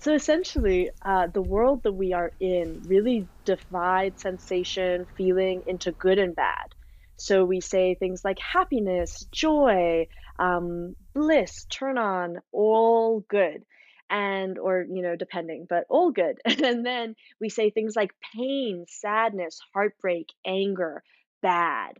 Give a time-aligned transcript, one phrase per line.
[0.00, 6.18] So essentially, uh, the world that we are in really divides sensation, feeling into good
[6.18, 6.74] and bad.
[7.16, 10.06] So we say things like happiness, joy,
[10.38, 13.64] um, bliss, turn on, all good.
[14.10, 16.38] And, or, you know, depending, but all good.
[16.64, 21.02] And then we say things like pain, sadness, heartbreak, anger,
[21.42, 21.98] bad.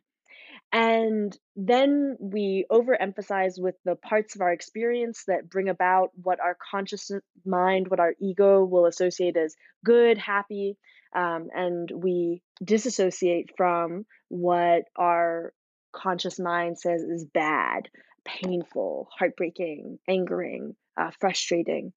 [0.72, 6.56] And then we overemphasize with the parts of our experience that bring about what our
[6.70, 7.10] conscious
[7.46, 10.76] mind, what our ego will associate as good, happy,
[11.14, 15.54] um, and we disassociate from what our
[15.92, 17.88] conscious mind says is bad,
[18.26, 21.94] painful, heartbreaking, angering, uh, frustrating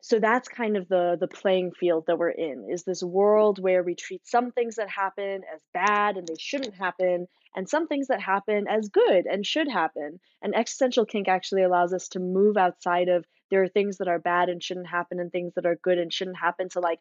[0.00, 3.82] so that's kind of the the playing field that we're in is this world where
[3.82, 7.26] we treat some things that happen as bad and they shouldn't happen
[7.56, 10.20] and some things that happen as good and should happen.
[10.42, 14.20] And existential kink actually allows us to move outside of there are things that are
[14.20, 17.00] bad and shouldn't happen and things that are good and shouldn't happen to like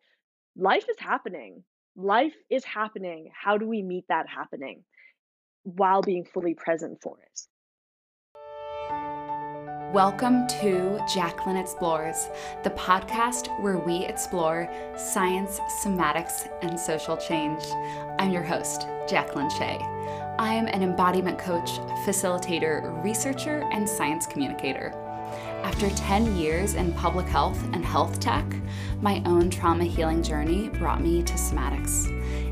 [0.56, 1.64] life is happening.
[1.96, 3.32] Life is happening.
[3.34, 4.84] How do we meet that happening?
[5.64, 7.42] While being fully present for it
[9.98, 12.30] Welcome to Jaclyn Explores,
[12.64, 17.64] the podcast where we explore science, somatics, and social change.
[18.20, 19.80] I'm your host, Jaclyn Shea.
[20.38, 24.94] I am an embodiment coach, facilitator, researcher, and science communicator.
[25.64, 28.46] After 10 years in public health and health tech,
[29.02, 32.06] my own trauma healing journey brought me to somatics.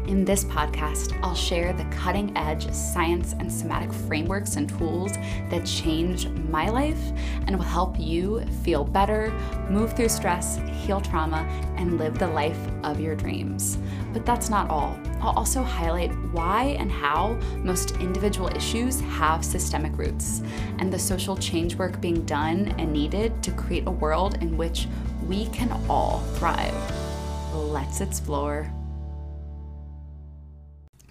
[0.08, 5.14] In this podcast, I'll share the cutting edge science and somatic frameworks and tools
[5.50, 7.00] that changed my life
[7.48, 9.32] and will help you feel better,
[9.68, 11.40] move through stress, heal trauma,
[11.78, 13.80] and live the life of your dreams.
[14.14, 14.96] But that's not all.
[15.22, 17.34] I'll also highlight why and how
[17.64, 20.44] most individual issues have systemic roots
[20.78, 24.88] and the social change work being done and needed to create a world in which
[25.28, 26.76] we can all thrive.
[27.56, 28.72] Let's explore.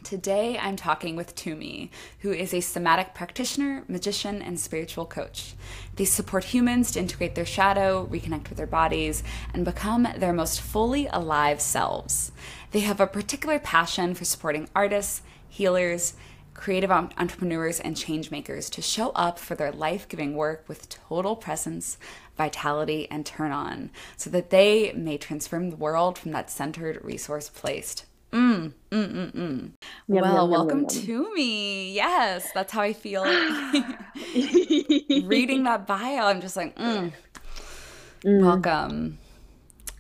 [0.05, 5.55] Today, I'm talking with Tumi, who is a somatic practitioner, magician, and spiritual coach.
[5.97, 9.23] They support humans to integrate their shadow, reconnect with their bodies,
[9.55, 12.33] and become their most fully alive selves.
[12.73, 16.13] They have a particular passion for supporting artists, healers,
[16.53, 21.35] creative entrepreneurs, and change makers to show up for their life giving work with total
[21.35, 21.97] presence,
[22.37, 27.49] vitality, and turn on so that they may transform the world from that centered resource
[27.49, 28.05] placed.
[28.35, 29.71] Mm, mm, mm, mm.
[30.09, 31.95] Yum, well, yum, welcome yum, Tumi.
[31.95, 33.23] Yes, that's how I feel.
[35.29, 37.13] Reading that bio, I'm just like, mm.
[38.25, 38.43] mm.
[38.43, 39.19] welcome.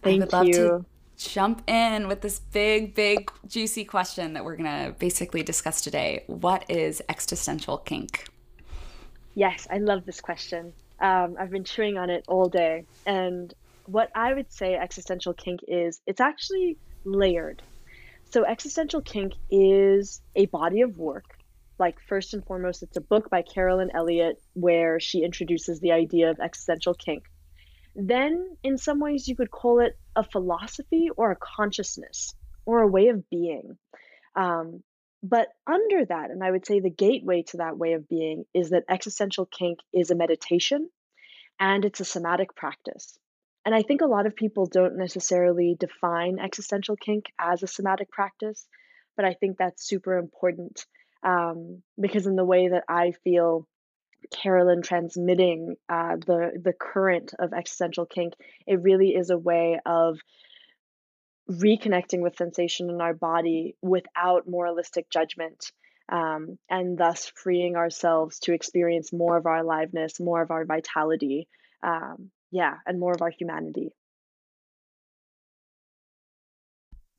[0.02, 0.54] Thank I would love you.
[0.54, 0.84] to
[1.16, 6.24] jump in with this big, big, juicy question that we're going to basically discuss today.
[6.26, 8.26] What is existential kink?
[9.36, 10.72] Yes, I love this question.
[10.98, 12.84] Um, I've been chewing on it all day.
[13.06, 13.54] And
[13.86, 17.62] what I would say existential kink is, it's actually layered.
[18.30, 21.24] So, Existential Kink is a body of work.
[21.78, 26.30] Like, first and foremost, it's a book by Carolyn Elliott where she introduces the idea
[26.30, 27.24] of existential kink.
[27.96, 32.34] Then, in some ways, you could call it a philosophy or a consciousness
[32.66, 33.76] or a way of being.
[34.34, 34.82] Um,
[35.22, 38.70] but under that, and I would say the gateway to that way of being, is
[38.70, 40.90] that existential kink is a meditation
[41.58, 43.18] and it's a somatic practice.
[43.64, 48.10] And I think a lot of people don't necessarily define existential kink as a somatic
[48.10, 48.66] practice,
[49.16, 50.84] but I think that's super important
[51.22, 53.66] um, because in the way that I feel
[54.30, 58.34] Carolyn transmitting uh, the the current of existential kink,
[58.66, 60.18] it really is a way of
[61.50, 65.72] reconnecting with sensation in our body without moralistic judgment.
[66.06, 71.48] Um, and thus freeing ourselves to experience more of our aliveness, more of our vitality,
[71.82, 73.92] um, yeah, and more of our humanity.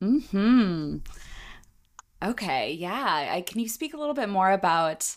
[0.00, 0.96] Hmm.
[2.24, 2.72] Okay.
[2.72, 3.28] Yeah.
[3.32, 5.14] I, can you speak a little bit more about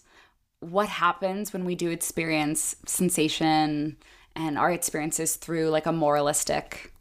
[0.59, 3.95] what happens when we do experience sensation
[4.35, 6.93] and our experiences through like a moralistic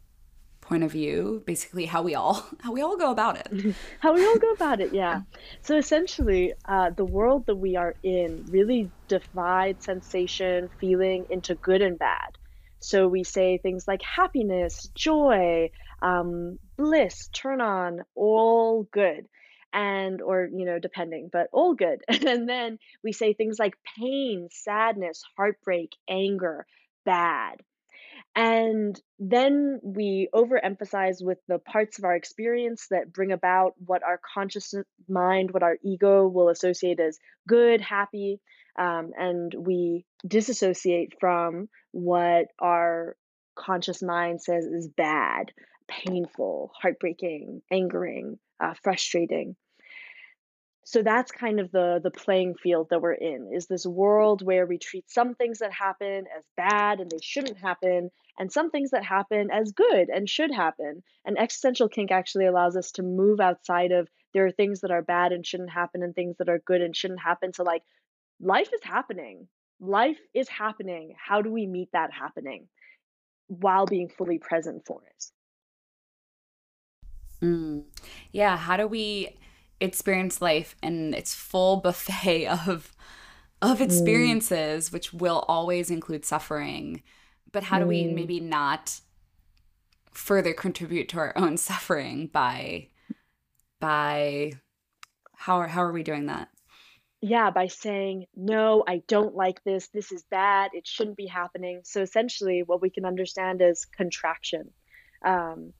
[0.61, 4.25] point of view basically how we all how we all go about it how we
[4.25, 5.21] all go about it yeah
[5.61, 11.81] so essentially uh, the world that we are in really divides sensation feeling into good
[11.81, 12.37] and bad
[12.79, 15.69] so we say things like happiness, joy,
[16.01, 19.27] um, bliss, turn on, all good.
[19.71, 22.01] And, or, you know, depending, but all good.
[22.25, 26.65] And then we say things like pain, sadness, heartbreak, anger,
[27.05, 27.61] bad.
[28.35, 34.19] And then we overemphasize with the parts of our experience that bring about what our
[34.33, 34.73] conscious
[35.07, 37.17] mind, what our ego will associate as
[37.47, 38.39] good, happy.
[38.77, 43.15] Um, and we disassociate from what our
[43.55, 45.51] conscious mind says is bad,
[45.87, 49.55] painful, heartbreaking, angering, uh, frustrating.
[50.85, 54.65] So that's kind of the the playing field that we're in is this world where
[54.65, 58.09] we treat some things that happen as bad and they shouldn't happen
[58.39, 61.03] and some things that happen as good and should happen.
[61.25, 65.03] And existential kink actually allows us to move outside of there are things that are
[65.03, 67.83] bad and shouldn't happen and things that are good and shouldn't happen to like
[68.41, 69.47] life is happening
[69.79, 72.67] life is happening how do we meet that happening
[73.47, 75.25] while being fully present for it
[77.45, 77.83] mm.
[78.31, 79.37] yeah how do we
[79.79, 82.95] experience life and its full buffet of
[83.61, 83.81] of mm.
[83.81, 84.93] experiences mm.
[84.93, 87.01] which will always include suffering
[87.51, 88.13] but how do we mm.
[88.13, 88.99] maybe not
[90.11, 92.87] further contribute to our own suffering by
[93.79, 94.51] by
[95.35, 96.49] how are, how are we doing that
[97.21, 99.87] yeah by saying no i don't like this.
[99.89, 100.71] This is bad.
[100.73, 101.81] It shouldn't be happening.
[101.83, 104.71] So essentially what we can understand is contraction
[105.23, 105.73] um,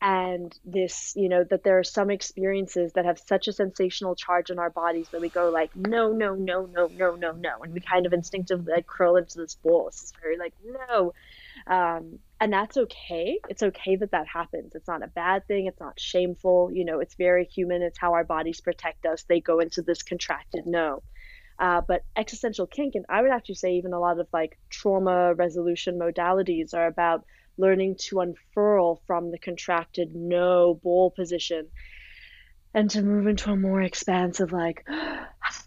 [0.00, 4.50] and this you know that there are some experiences that have such a sensational charge
[4.50, 7.72] in our bodies that we go like no no no no no no no and
[7.72, 10.52] we kind of instinctively like curl into this ball this is very like
[10.88, 11.14] no
[11.66, 13.38] um, and that's okay.
[13.48, 14.74] It's okay that that happens.
[14.74, 15.66] It's not a bad thing.
[15.66, 16.70] It's not shameful.
[16.72, 17.82] You know it's very human.
[17.82, 19.24] It's how our bodies protect us.
[19.24, 21.02] They go into this contracted no.
[21.56, 25.32] Uh, but existential kink and i would actually say even a lot of like trauma
[25.34, 27.24] resolution modalities are about
[27.56, 31.68] learning to unfurl from the contracted no bowl position
[32.74, 34.84] and to move into a more expansive like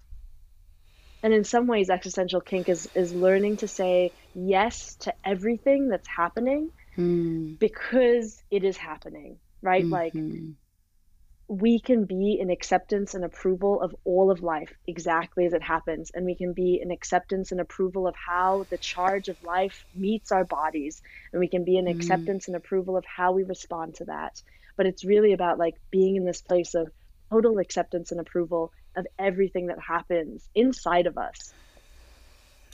[1.28, 6.08] and in some ways existential kink is is learning to say yes to everything that's
[6.08, 7.60] happening mm.
[7.60, 9.92] because it is happening right mm-hmm.
[9.92, 10.14] like
[11.50, 16.12] we can be in acceptance and approval of all of life exactly as it happens.
[16.14, 20.34] And we can be in acceptance and approval of how the charge of life meets
[20.34, 21.02] our bodies.
[21.32, 21.96] And we can be in mm.
[21.96, 24.42] acceptance and approval of how we respond to that.
[24.76, 26.92] But it's really about like being in this place of
[27.30, 31.54] total acceptance and approval of everything that happens inside of us.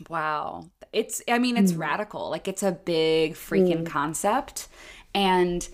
[0.10, 0.70] Wow.
[0.92, 1.80] It's, I mean, it's mm.
[1.80, 2.30] radical.
[2.30, 3.86] Like, it's a big freaking mm.
[3.86, 4.68] concept.
[5.14, 5.68] And,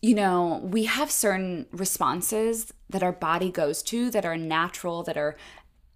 [0.00, 5.16] you know, we have certain responses that our body goes to that are natural, that
[5.16, 5.36] are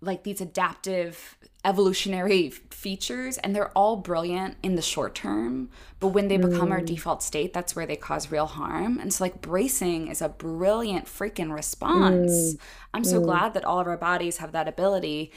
[0.01, 1.37] like these adaptive
[1.67, 5.69] evolutionary features and they're all brilliant in the short term
[5.99, 6.71] but when they become mm.
[6.71, 10.29] our default state that's where they cause real harm and so like bracing is a
[10.29, 12.59] brilliant freaking response mm.
[12.95, 13.25] i'm so mm.
[13.25, 15.33] glad that all of our bodies have that ability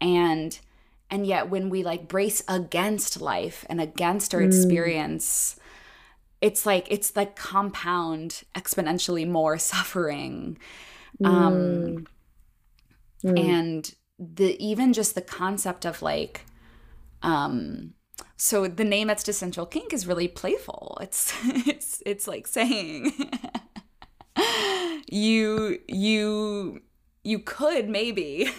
[0.00, 0.60] and
[1.10, 4.46] and yet when we like brace against life and against our mm.
[4.46, 5.56] experience
[6.40, 10.56] it's like it's like compound exponentially more suffering
[11.22, 12.06] um mm.
[13.22, 13.38] Mm.
[13.38, 16.42] and the even just the concept of like
[17.22, 17.92] um
[18.36, 21.34] so the name existential kink is really playful it's
[21.66, 23.12] it's it's like saying
[25.10, 26.80] you you
[27.26, 28.50] you could maybe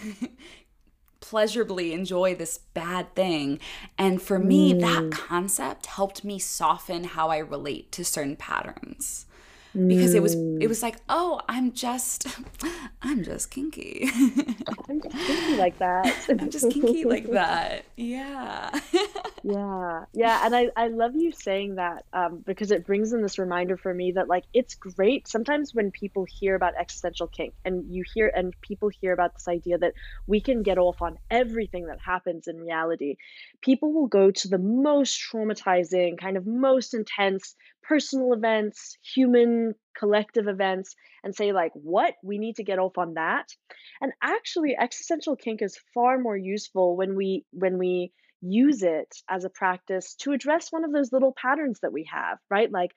[1.19, 3.59] pleasurably enjoy this bad thing.
[3.98, 4.81] And for me, mm.
[4.81, 9.25] that concept helped me soften how I relate to certain patterns
[9.74, 10.68] because it was it mm.
[10.68, 12.28] was like oh i'm just
[13.02, 14.10] i'm just kinky.
[14.90, 16.30] I'm just kinky like that.
[16.30, 17.86] I'm just kinky like that.
[17.96, 18.69] Yeah.
[19.44, 20.06] Yeah.
[20.14, 23.78] Yeah and i i love you saying that um, because it brings in this reminder
[23.78, 28.04] for me that like it's great sometimes when people hear about existential kink and you
[28.14, 29.94] hear and people hear about this idea that
[30.26, 33.18] we can get off on everything that happens in reality.
[33.62, 37.56] People will go to the most traumatizing kind of most intense
[37.87, 42.15] personal events, human collective events, and say, like, what?
[42.23, 43.47] We need to get off on that.
[44.01, 49.45] And actually, existential kink is far more useful when we when we use it as
[49.45, 52.71] a practice to address one of those little patterns that we have, right?
[52.71, 52.91] Like,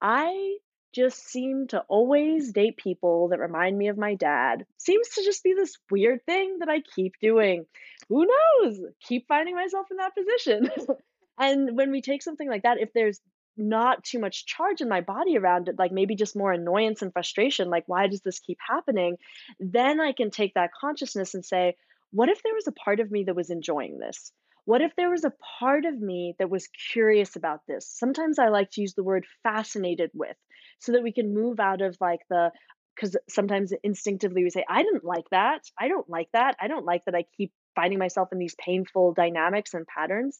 [0.00, 0.56] I
[0.92, 4.64] just seem to always date people that remind me of my dad.
[4.78, 7.64] Seems to just be this weird thing that I keep doing.
[8.08, 8.80] Who knows?
[9.06, 10.70] Keep finding myself in that position.
[11.38, 13.20] and when we take something like that, if there's
[13.60, 17.12] not too much charge in my body around it, like maybe just more annoyance and
[17.12, 19.16] frustration, like, why does this keep happening?
[19.60, 21.76] Then I can take that consciousness and say,
[22.10, 24.32] what if there was a part of me that was enjoying this?
[24.64, 27.86] What if there was a part of me that was curious about this?
[27.88, 30.36] Sometimes I like to use the word fascinated with
[30.78, 32.50] so that we can move out of like the,
[32.94, 35.62] because sometimes instinctively we say, I didn't like that.
[35.78, 36.56] I don't like that.
[36.60, 40.38] I don't like that I keep finding myself in these painful dynamics and patterns.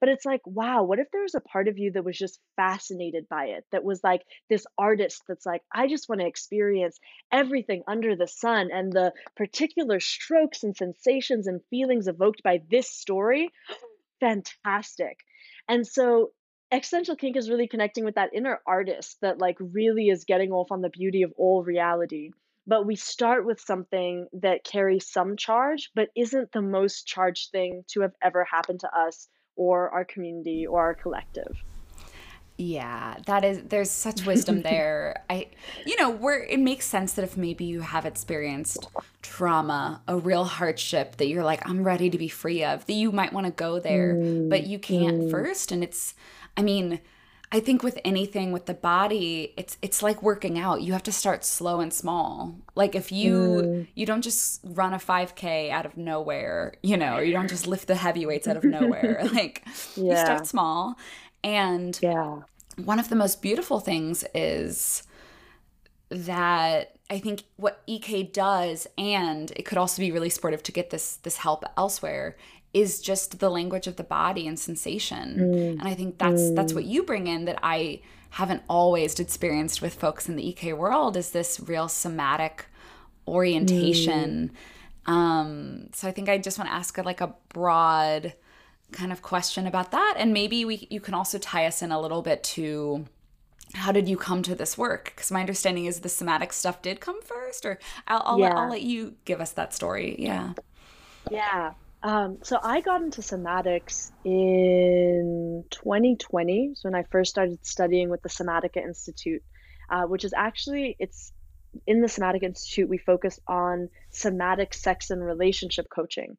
[0.00, 2.40] But it's like, wow, what if there was a part of you that was just
[2.56, 3.64] fascinated by it?
[3.72, 6.98] That was like this artist that's like, I just want to experience
[7.30, 12.90] everything under the sun and the particular strokes and sensations and feelings evoked by this
[12.90, 13.50] story.
[14.20, 15.18] Fantastic.
[15.68, 16.30] And so
[16.72, 20.70] existential kink is really connecting with that inner artist that like really is getting off
[20.70, 22.30] on the beauty of all reality
[22.66, 27.84] but we start with something that carries some charge but isn't the most charged thing
[27.88, 31.56] to have ever happened to us or our community or our collective
[32.60, 35.24] yeah, that is there's such wisdom there.
[35.30, 35.48] I
[35.86, 38.86] you know, where it makes sense that if maybe you have experienced
[39.22, 43.12] trauma, a real hardship that you're like I'm ready to be free of, that you
[43.12, 45.30] might want to go there, mm, but you can't mm.
[45.30, 46.14] first and it's
[46.54, 47.00] I mean,
[47.52, 50.82] I think with anything with the body, it's it's like working out.
[50.82, 52.54] You have to start slow and small.
[52.76, 53.86] Like if you mm.
[53.94, 57.88] you don't just run a 5k out of nowhere, you know, you don't just lift
[57.88, 59.22] the heavy weights out of nowhere.
[59.32, 59.64] like
[59.96, 60.10] yeah.
[60.12, 60.96] you start small
[61.42, 62.40] and yeah.
[62.76, 65.02] one of the most beautiful things is
[66.10, 70.90] that I think what EK does, and it could also be really supportive to get
[70.90, 72.36] this this help elsewhere,
[72.72, 75.36] is just the language of the body and sensation.
[75.38, 75.70] Mm.
[75.80, 76.56] And I think that's mm.
[76.56, 78.00] that's what you bring in that I
[78.30, 82.66] haven't always experienced with folks in the EK world is this real somatic
[83.26, 84.52] orientation.
[85.06, 85.12] Mm.
[85.12, 88.34] Um, so I think I just want to ask a, like a broad
[88.92, 92.00] kind of question about that and maybe we you can also tie us in a
[92.00, 93.06] little bit to
[93.74, 97.00] how did you come to this work because my understanding is the somatic stuff did
[97.00, 98.48] come first or i'll, I'll, yeah.
[98.48, 100.54] let, I'll let you give us that story yeah
[101.30, 108.10] yeah um, so i got into somatics in 2020 so when i first started studying
[108.10, 109.42] with the Somatica Institute
[109.90, 111.32] uh, which is actually it's
[111.86, 116.36] in the Somatica Institute we focus on somatic sex and relationship coaching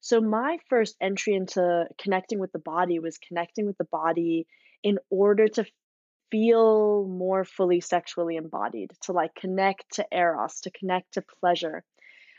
[0.00, 4.46] so my first entry into connecting with the body was connecting with the body
[4.82, 5.64] in order to
[6.30, 11.84] feel more fully sexually embodied, to like connect to eros, to connect to pleasure.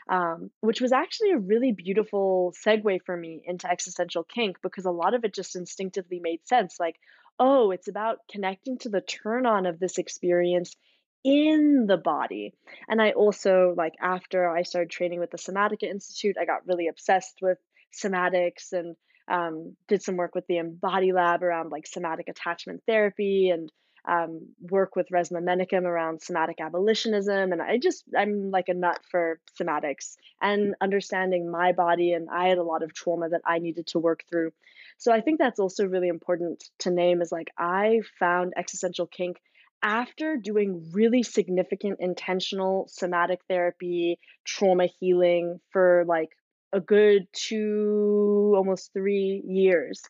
[0.08, 4.90] Um, which was actually a really beautiful segue for me into existential kink because a
[4.92, 6.76] lot of it just instinctively made sense.
[6.78, 6.94] Like,
[7.40, 10.76] oh, it's about connecting to the turn on of this experience
[11.24, 12.54] in the body.
[12.88, 16.86] And I also, like, after I started training with the Somatica Institute, I got really
[16.86, 17.58] obsessed with
[17.92, 18.94] somatics and
[19.28, 23.70] um, did some work with the Embody Lab around like somatic attachment therapy and
[24.06, 27.52] um, work with Resmaa Menakem around somatic abolitionism.
[27.52, 32.12] And I just, I'm like a nut for somatics and understanding my body.
[32.12, 34.52] And I had a lot of trauma that I needed to work through.
[34.98, 39.38] So I think that's also really important to name is like I found existential kink
[39.82, 46.30] after doing really significant intentional somatic therapy, trauma healing for like
[46.72, 50.02] a good two, almost three years.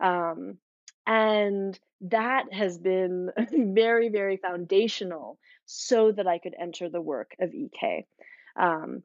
[0.00, 0.58] Um,
[1.08, 7.54] and that has been very, very foundational so that I could enter the work of
[7.54, 8.06] EK.
[8.54, 9.02] Um,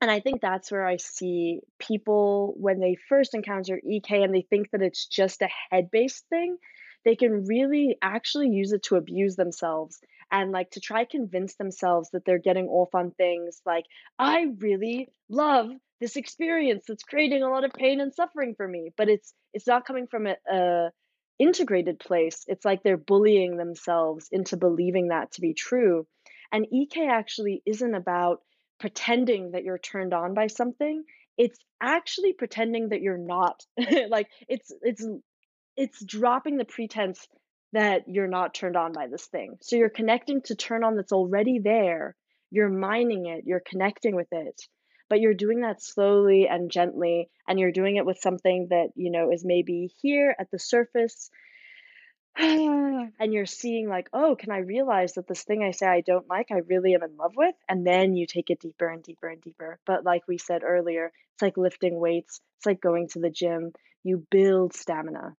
[0.00, 4.42] and I think that's where I see people when they first encounter EK and they
[4.42, 6.58] think that it's just a head based thing,
[7.04, 10.00] they can really actually use it to abuse themselves
[10.32, 13.84] and like to try convince themselves that they're getting off on things like
[14.18, 15.70] i really love
[16.00, 19.66] this experience that's creating a lot of pain and suffering for me but it's it's
[19.66, 20.90] not coming from a, a
[21.38, 26.06] integrated place it's like they're bullying themselves into believing that to be true
[26.52, 28.40] and ek actually isn't about
[28.78, 31.02] pretending that you're turned on by something
[31.36, 33.62] it's actually pretending that you're not
[34.08, 35.04] like it's it's
[35.76, 37.26] it's dropping the pretense
[37.72, 39.56] that you're not turned on by this thing.
[39.60, 42.14] So you're connecting to turn on that's already there.
[42.50, 44.60] You're mining it, you're connecting with it.
[45.08, 49.10] But you're doing that slowly and gently and you're doing it with something that, you
[49.10, 51.30] know, is maybe here at the surface.
[52.36, 56.28] and you're seeing like, "Oh, can I realize that this thing I say I don't
[56.28, 59.28] like, I really am in love with?" And then you take it deeper and deeper
[59.28, 59.78] and deeper.
[59.86, 62.40] But like we said earlier, it's like lifting weights.
[62.58, 63.72] It's like going to the gym.
[64.02, 65.36] You build stamina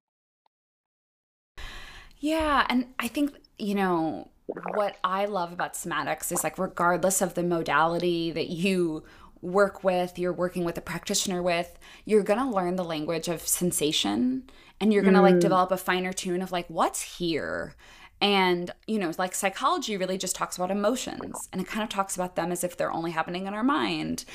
[2.26, 7.34] yeah, and I think, you know, what I love about somatics is like regardless of
[7.34, 9.04] the modality that you
[9.42, 13.48] work with, you're working with a practitioner with, you're going to learn the language of
[13.48, 14.44] sensation
[14.80, 15.32] and you're going to mm.
[15.32, 17.76] like develop a finer tune of like what's here.
[18.22, 22.16] And, you know, like psychology really just talks about emotions and it kind of talks
[22.16, 24.26] about them as if they're only happening in our mind.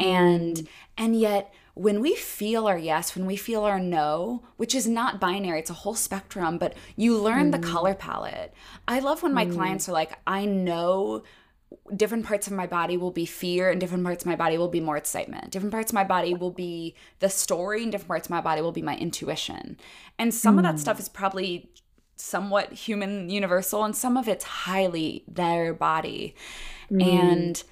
[0.00, 0.68] And mm.
[0.96, 5.20] and yet when we feel our yes, when we feel our no, which is not
[5.20, 7.52] binary, it's a whole spectrum, but you learn mm.
[7.52, 8.54] the color palette.
[8.88, 9.54] I love when my mm.
[9.54, 11.22] clients are like, I know
[11.94, 14.68] different parts of my body will be fear and different parts of my body will
[14.68, 15.50] be more excitement.
[15.50, 18.60] Different parts of my body will be the story and different parts of my body
[18.60, 19.76] will be my intuition.
[20.18, 20.58] And some mm.
[20.58, 21.00] of that stuff mm.
[21.00, 21.70] is probably
[22.16, 26.34] somewhat human universal and some of it's highly their body.
[26.90, 27.02] Mm.
[27.02, 27.62] And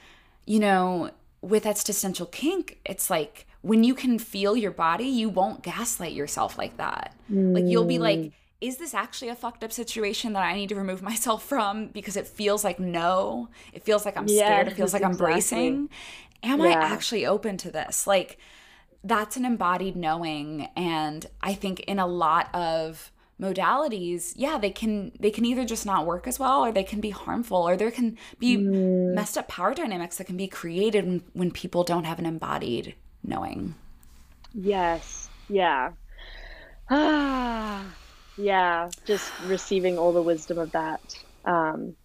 [0.47, 1.11] you know,
[1.41, 6.59] with existential kink, it's like when you can feel your body, you won't gaslight yourself
[6.59, 7.15] like that.
[7.33, 7.55] Mm.
[7.55, 8.33] Like you'll be like.
[8.65, 12.17] Is this actually a fucked up situation that I need to remove myself from because
[12.17, 15.27] it feels like no, it feels like I'm yes, scared, it feels like exactly.
[15.27, 15.89] I'm bracing.
[16.43, 16.67] Am yeah.
[16.67, 18.07] I actually open to this?
[18.07, 18.39] Like
[19.03, 25.11] that's an embodied knowing and I think in a lot of modalities yeah they can
[25.19, 27.91] they can either just not work as well or they can be harmful or there
[27.91, 29.13] can be mm.
[29.13, 32.95] messed up power dynamics that can be created when, when people don't have an embodied
[33.25, 33.75] knowing
[34.55, 35.91] yes yeah
[36.91, 37.85] ah
[38.37, 41.01] yeah just receiving all the wisdom of that
[41.47, 41.97] um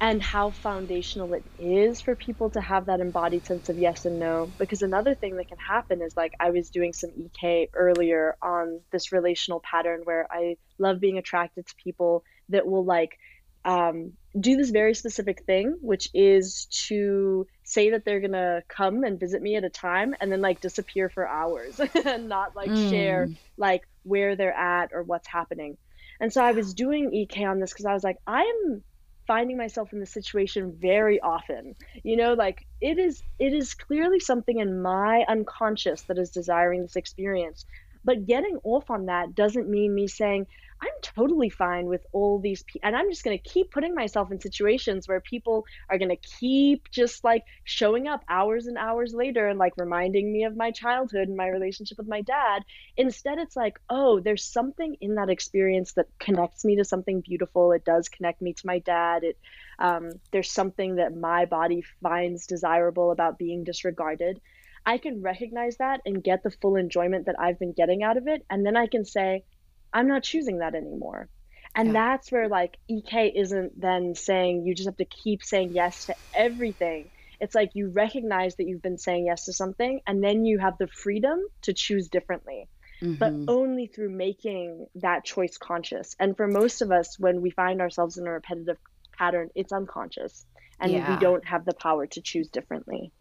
[0.00, 4.18] and how foundational it is for people to have that embodied sense of yes and
[4.18, 4.52] no.
[4.58, 8.80] Because another thing that can happen is like I was doing some EK earlier on
[8.90, 13.16] this relational pattern where I love being attracted to people that will like
[13.64, 19.18] um, do this very specific thing, which is to say that they're gonna come and
[19.18, 22.90] visit me at a time and then like disappear for hours and not like mm.
[22.90, 25.76] share like where they're at or what's happening.
[26.20, 28.82] And so I was doing EK on this because I was like, I am
[29.26, 34.18] finding myself in this situation very often you know like it is it is clearly
[34.18, 37.64] something in my unconscious that is desiring this experience
[38.04, 40.46] but getting off on that doesn't mean me saying
[40.82, 42.88] I'm totally fine with all these people.
[42.88, 46.16] And I'm just going to keep putting myself in situations where people are going to
[46.16, 50.72] keep just like showing up hours and hours later and like reminding me of my
[50.72, 52.64] childhood and my relationship with my dad.
[52.96, 57.70] Instead, it's like, oh, there's something in that experience that connects me to something beautiful.
[57.70, 59.22] It does connect me to my dad.
[59.22, 59.38] It,
[59.78, 64.40] um, there's something that my body finds desirable about being disregarded.
[64.84, 68.26] I can recognize that and get the full enjoyment that I've been getting out of
[68.26, 68.44] it.
[68.50, 69.44] And then I can say,
[69.92, 71.28] I'm not choosing that anymore.
[71.74, 71.92] And yeah.
[71.92, 76.14] that's where like EK isn't then saying you just have to keep saying yes to
[76.34, 77.10] everything.
[77.40, 80.78] It's like you recognize that you've been saying yes to something and then you have
[80.78, 82.68] the freedom to choose differently.
[83.00, 83.14] Mm-hmm.
[83.14, 86.14] But only through making that choice conscious.
[86.20, 88.78] And for most of us, when we find ourselves in a repetitive
[89.16, 90.44] pattern, it's unconscious
[90.78, 91.12] and yeah.
[91.12, 93.12] we don't have the power to choose differently.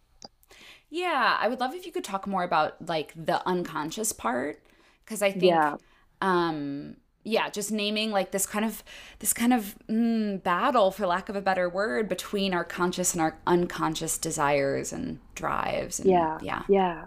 [0.90, 4.62] Yeah, I would love if you could talk more about like the unconscious part
[5.06, 5.78] because I think yeah
[6.22, 8.84] um yeah just naming like this kind of
[9.20, 13.22] this kind of mm, battle for lack of a better word between our conscious and
[13.22, 16.64] our unconscious desires and drives and, yeah yeah.
[16.68, 17.06] yeah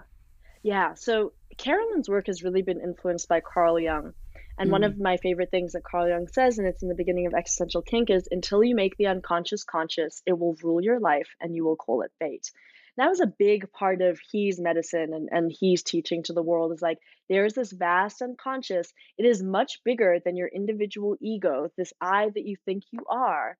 [0.65, 0.95] yeah.
[0.95, 4.13] So carolyn's work has really been influenced by carl jung.
[4.59, 4.73] And mm.
[4.73, 7.35] one of my favorite things that carl jung says and it's in the beginning of
[7.35, 11.55] existential kink is until you make the unconscious conscious it will rule your life and
[11.55, 12.51] you will call it fate
[12.97, 16.73] that was a big part of he's medicine and, and he's teaching to the world
[16.73, 21.93] is like there's this vast unconscious it is much bigger than your individual ego this
[22.01, 23.57] i that you think you are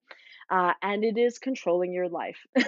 [0.51, 2.39] uh, and it is controlling your life.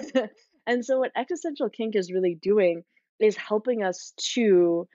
[0.67, 2.83] And so what existential kink is really doing
[3.19, 4.87] is helping us to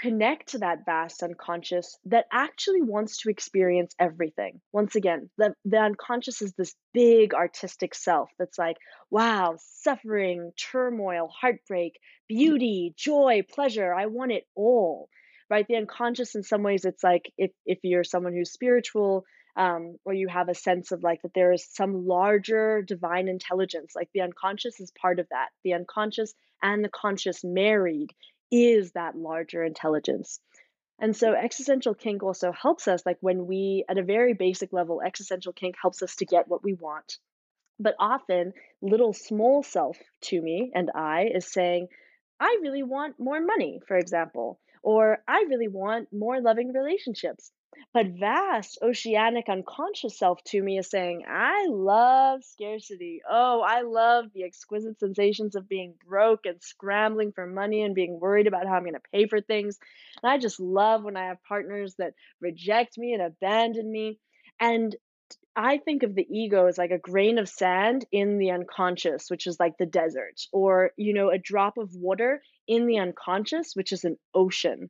[0.00, 4.60] connect to that vast unconscious that actually wants to experience everything.
[4.72, 8.76] Once again, the, the unconscious is this big artistic self that's like,
[9.10, 13.92] wow, suffering, turmoil, heartbreak, beauty, joy, pleasure.
[13.92, 15.08] I want it all.
[15.50, 15.66] Right?
[15.66, 19.24] The unconscious, in some ways, it's like if, if you're someone who's spiritual,
[19.56, 23.94] um, or you have a sense of like that there is some larger divine intelligence,
[23.96, 25.48] like the unconscious is part of that.
[25.64, 28.10] The unconscious and the conscious married
[28.50, 30.40] is that larger intelligence.
[30.98, 35.00] And so existential kink also helps us, like when we, at a very basic level,
[35.00, 37.18] existential kink helps us to get what we want.
[37.78, 41.88] But often, little small self Tumi and I is saying,
[42.40, 47.52] I really want more money, for example, or I really want more loving relationships.
[47.92, 53.22] But vast oceanic unconscious self Tumi is saying, I love scarcity.
[53.28, 58.20] Oh, I love the exquisite sensations of being broke and scrambling for money and being
[58.20, 59.78] worried about how I'm going to pay for things.
[60.22, 64.18] And I just love when I have partners that reject me and abandon me.
[64.60, 64.94] And
[65.58, 69.48] I think of the ego as like a grain of sand in the unconscious, which
[69.48, 73.90] is like the desert, or, you know, a drop of water in the unconscious, which
[73.90, 74.88] is an ocean.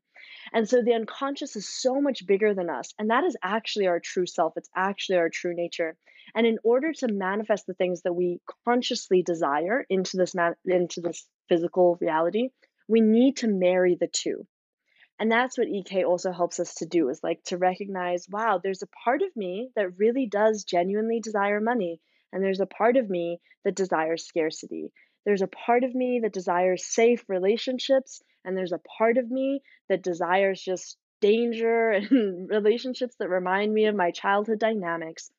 [0.53, 2.93] And so the unconscious is so much bigger than us.
[2.99, 4.53] And that is actually our true self.
[4.57, 5.97] It's actually our true nature.
[6.35, 11.01] And in order to manifest the things that we consciously desire into this man- into
[11.01, 12.51] this physical reality,
[12.89, 14.47] we need to marry the two
[15.19, 18.83] and that's what ek also helps us to do is like to recognize wow there's
[18.83, 22.01] a part of me that really does genuinely desire money
[22.33, 24.93] and there's a part of me that desires scarcity.
[25.25, 29.63] There's a part of me that desires safe relationships and there's a part of me
[29.89, 35.31] that desires just danger and relationships that remind me of my childhood dynamics.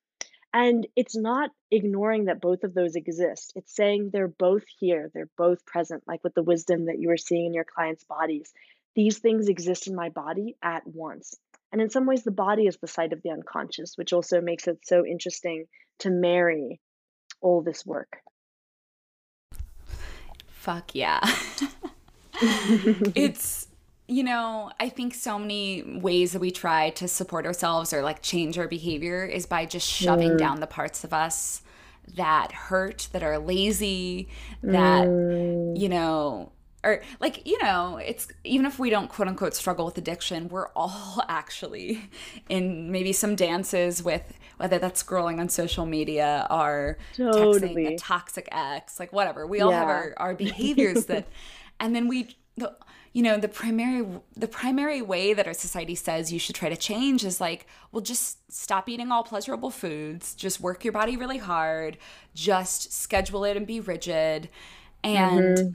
[0.51, 3.53] And it's not ignoring that both of those exist.
[3.55, 7.17] It's saying they're both here, they're both present, like with the wisdom that you were
[7.17, 8.51] seeing in your clients' bodies
[8.95, 11.35] these things exist in my body at once.
[11.71, 14.67] And in some ways, the body is the site of the unconscious, which also makes
[14.67, 15.65] it so interesting
[15.99, 16.79] to marry
[17.41, 18.17] all this work.
[20.47, 21.19] Fuck yeah.
[22.41, 23.67] it's
[24.09, 28.23] you know, I think so many ways that we try to support ourselves or like
[28.23, 30.37] change our behavior is by just shoving mm.
[30.39, 31.61] down the parts of us
[32.15, 34.27] that hurt, that are lazy,
[34.63, 35.79] that, mm.
[35.79, 36.51] you know,
[36.83, 40.69] or like, you know, it's even if we don't quote unquote struggle with addiction, we're
[40.75, 42.09] all actually
[42.47, 47.85] in maybe some dances with whether that's scrolling on social media or totally.
[47.85, 49.47] texting a toxic ex, like whatever.
[49.47, 49.79] We all yeah.
[49.79, 51.27] have our, our behaviors that,
[51.79, 52.75] and then we, the,
[53.13, 56.77] you know the primary the primary way that our society says you should try to
[56.77, 61.39] change is like well just stop eating all pleasurable foods just work your body really
[61.39, 61.97] hard
[62.35, 64.47] just schedule it and be rigid
[65.03, 65.69] and mm-hmm.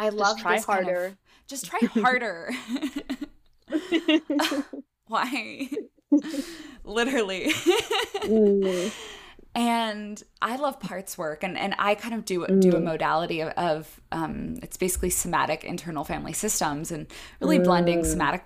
[0.00, 2.50] I love just try harder kind of, just try harder
[5.06, 5.68] why
[6.84, 7.52] literally
[8.24, 8.92] mm
[9.54, 12.60] and I love parts work, and, and I kind of do mm.
[12.60, 12.84] do a mm.
[12.84, 17.06] modality of, of um, it's basically somatic internal family systems and
[17.40, 17.64] really mm.
[17.64, 18.44] blending somatic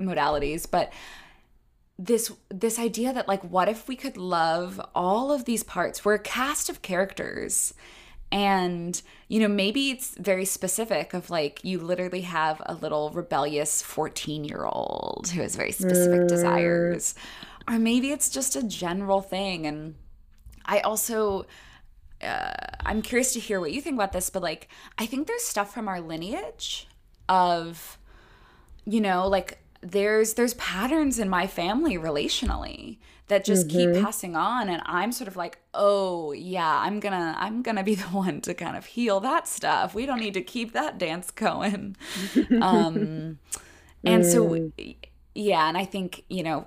[0.00, 0.92] modalities, but
[1.98, 6.12] this this idea that like what if we could love all of these parts we're
[6.12, 7.72] a cast of characters
[8.32, 13.82] and you know maybe it's very specific of like you literally have a little rebellious
[13.82, 16.28] 14 year old who has very specific mm.
[16.28, 17.14] desires.
[17.68, 19.66] Or maybe it's just a general thing.
[19.66, 19.96] And
[20.64, 21.46] I also
[22.22, 22.52] uh,
[22.84, 25.72] I'm curious to hear what you think about this, but like I think there's stuff
[25.72, 26.86] from our lineage
[27.28, 27.98] of
[28.84, 33.94] you know, like there's there's patterns in my family relationally that just mm-hmm.
[33.94, 37.94] keep passing on and I'm sort of like, "Oh, yeah, I'm to I'm to be
[37.96, 39.94] the one to kind of heal that stuff.
[39.94, 41.96] We don't need to keep that dance going."
[42.62, 43.38] um
[44.04, 44.32] and mm.
[44.32, 44.70] so
[45.34, 46.66] yeah, and I think, you know,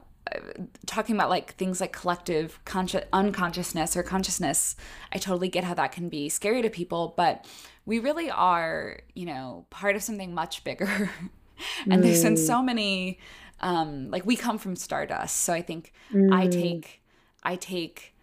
[0.86, 4.76] talking about like things like collective conscious unconsciousness or consciousness
[5.12, 7.48] i totally get how that can be scary to people but
[7.86, 11.10] we really are you know part of something much bigger
[11.86, 12.02] and mm.
[12.04, 13.18] there's been so many
[13.62, 16.34] um like we come from stardust so i think mm.
[16.34, 17.02] i take
[17.44, 18.14] i take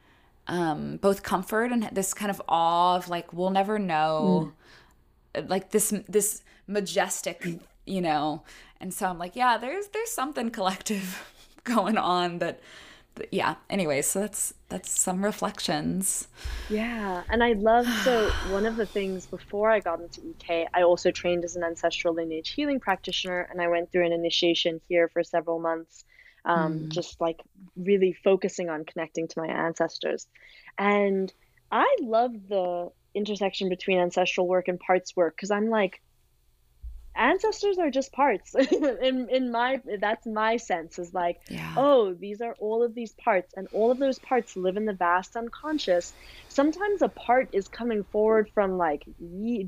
[0.49, 4.53] um both comfort and this kind of awe of like we'll never know
[5.35, 5.49] mm.
[5.49, 7.47] like this this majestic
[7.85, 8.43] you know
[8.81, 11.33] and so i'm like yeah there's there's something collective
[11.65, 12.61] going on that
[13.31, 13.57] yeah.
[13.71, 16.29] Anyway so that's that's some reflections.
[16.69, 20.83] Yeah and i love so one of the things before i got into ek i
[20.83, 25.09] also trained as an ancestral lineage healing practitioner and i went through an initiation here
[25.09, 26.05] for several months
[26.45, 26.89] um, mm.
[26.89, 27.43] just like
[27.77, 30.27] really focusing on connecting to my ancestors.
[30.79, 31.33] And
[31.73, 36.01] i love the intersection between ancestral work and parts work because i'm like
[37.17, 38.55] ancestors are just parts.
[38.73, 41.75] In in my that's my sense is like yeah.
[41.77, 44.93] oh these are all of these parts and all of those parts live in the
[44.93, 46.13] vast unconscious.
[46.49, 49.05] Sometimes a part is coming forward from like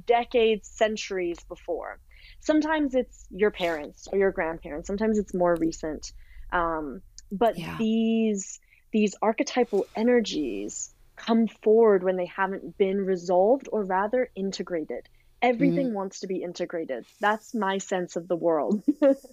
[0.06, 1.98] decades centuries before.
[2.40, 4.86] Sometimes it's your parents or your grandparents.
[4.86, 6.12] Sometimes it's more recent.
[6.52, 7.76] Um, but yeah.
[7.78, 8.60] these
[8.92, 15.08] these archetypal energies come forward when they haven't been resolved or rather integrated
[15.42, 15.94] everything mm.
[15.94, 17.06] wants to be integrated.
[17.20, 18.82] That's my sense of the world.
[19.02, 19.26] it's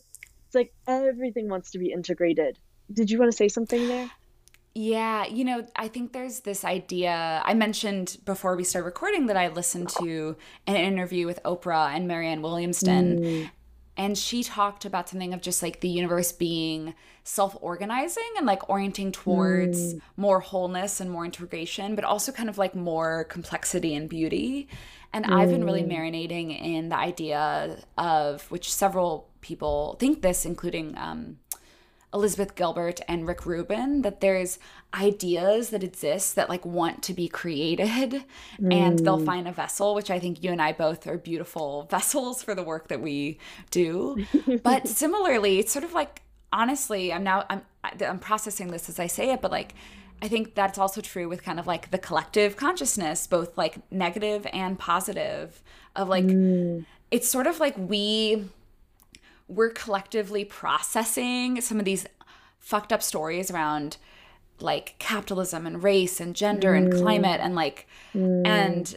[0.53, 2.57] like everything wants to be integrated.
[2.91, 4.11] Did you want to say something there?
[4.77, 7.41] Yeah, you know, I think there's this idea.
[7.45, 10.35] I mentioned before we started recording that I listened to
[10.67, 13.19] an interview with Oprah and Marianne Williamson.
[13.19, 13.51] Mm.
[13.97, 18.69] And she talked about something of just like the universe being self organizing and like
[18.69, 20.01] orienting towards mm.
[20.17, 24.67] more wholeness and more integration, but also kind of like more complexity and beauty.
[25.15, 25.33] And mm.
[25.33, 25.93] I've been really mm.
[25.93, 31.37] marinating in the idea of which several people think this, including um,
[32.13, 34.59] Elizabeth Gilbert and Rick Rubin, that there's
[34.93, 38.25] ideas that exist that like want to be created
[38.59, 38.73] mm.
[38.73, 39.25] and they'll mm.
[39.25, 42.63] find a vessel, which I think you and I both are beautiful vessels for the
[42.63, 43.39] work that we
[43.71, 44.25] do.
[44.63, 47.61] but similarly, it's sort of like honestly, I'm now I'm
[48.01, 49.75] I'm processing this as I say it, but like
[50.21, 54.47] I think that's also true with kind of like the collective consciousness, both like negative
[54.53, 55.61] and positive,
[55.95, 56.85] of like, mm.
[57.11, 58.45] it's sort of like we,
[59.47, 62.05] we're collectively processing some of these
[62.59, 63.97] fucked up stories around
[64.59, 66.77] like capitalism and race and gender mm.
[66.77, 68.47] and climate and like, mm.
[68.47, 68.95] and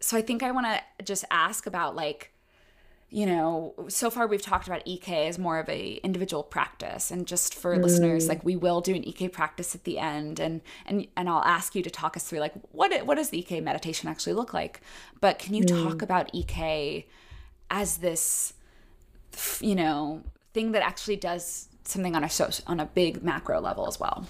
[0.00, 2.31] so I think I want to just ask about like,
[3.12, 7.26] you know, so far we've talked about EK as more of a individual practice, and
[7.26, 7.82] just for mm.
[7.82, 11.44] listeners, like we will do an EK practice at the end, and and and I'll
[11.44, 14.54] ask you to talk us through like what what does the EK meditation actually look
[14.54, 14.80] like?
[15.20, 15.84] But can you mm.
[15.84, 17.06] talk about EK
[17.70, 18.54] as this,
[19.60, 20.22] you know,
[20.54, 24.26] thing that actually does something on a so on a big macro level as well.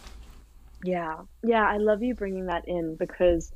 [0.84, 1.18] Yeah.
[1.44, 3.52] Yeah, I love you bringing that in because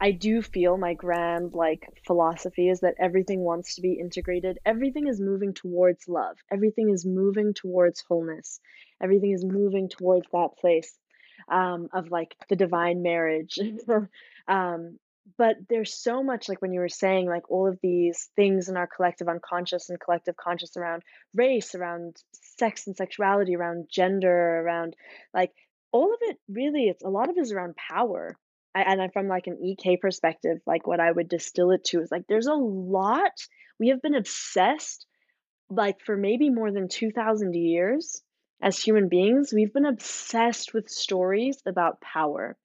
[0.00, 4.58] I do feel my grand like philosophy is that everything wants to be integrated.
[4.64, 6.36] Everything is moving towards love.
[6.50, 8.60] Everything is moving towards wholeness.
[9.02, 10.96] Everything is moving towards that place
[11.48, 13.58] um, of like the divine marriage.
[14.48, 14.98] um,
[15.36, 18.76] but there's so much like when you were saying like all of these things in
[18.76, 21.02] our collective unconscious and collective conscious around
[21.34, 22.16] race, around
[22.58, 24.94] sex and sexuality, around gender, around
[25.34, 25.52] like
[25.90, 28.36] all of it really it's a lot of it is around power
[28.74, 32.00] I, and I, from like an ek perspective like what i would distill it to
[32.00, 33.32] is like there's a lot.
[33.78, 35.06] We have been obsessed
[35.70, 38.22] like for maybe more than 2000 years
[38.60, 42.56] as human beings we've been obsessed with stories about power.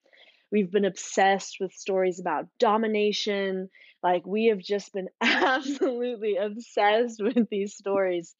[0.51, 3.69] We've been obsessed with stories about domination.
[4.03, 8.35] Like we have just been absolutely obsessed with these stories.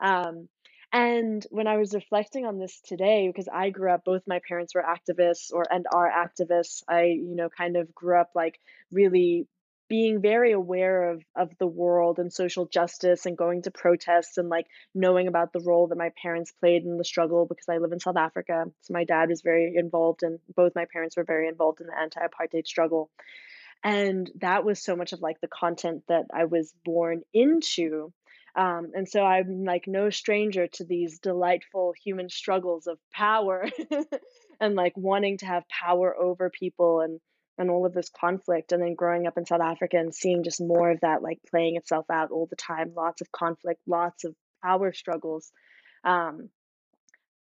[0.00, 0.48] Um,
[0.92, 4.74] and when I was reflecting on this today, because I grew up, both my parents
[4.74, 6.82] were activists or and are activists.
[6.86, 9.46] I, you know, kind of grew up like really
[9.88, 14.48] being very aware of of the world and social justice and going to protests and
[14.48, 17.92] like knowing about the role that my parents played in the struggle because I live
[17.92, 18.66] in South Africa.
[18.82, 21.98] So my dad was very involved and both my parents were very involved in the
[21.98, 23.10] anti-apartheid struggle.
[23.84, 28.12] And that was so much of like the content that I was born into
[28.54, 33.66] um, and so I'm like no stranger to these delightful human struggles of power
[34.60, 37.18] and like wanting to have power over people and
[37.58, 38.72] and all of this conflict.
[38.72, 41.76] And then growing up in South Africa and seeing just more of that like playing
[41.76, 45.50] itself out all the time lots of conflict lots of power struggles.
[46.04, 46.50] Um,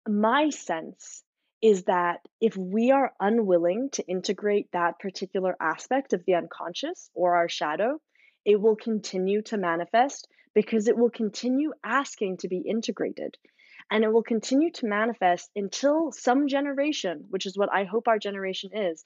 [0.07, 1.23] my sense
[1.61, 7.35] is that if we are unwilling to integrate that particular aspect of the unconscious or
[7.35, 7.99] our shadow
[8.45, 13.37] it will continue to manifest because it will continue asking to be integrated.
[13.89, 18.19] And it will continue to manifest until some generation, which is what I hope our
[18.19, 19.03] generation is,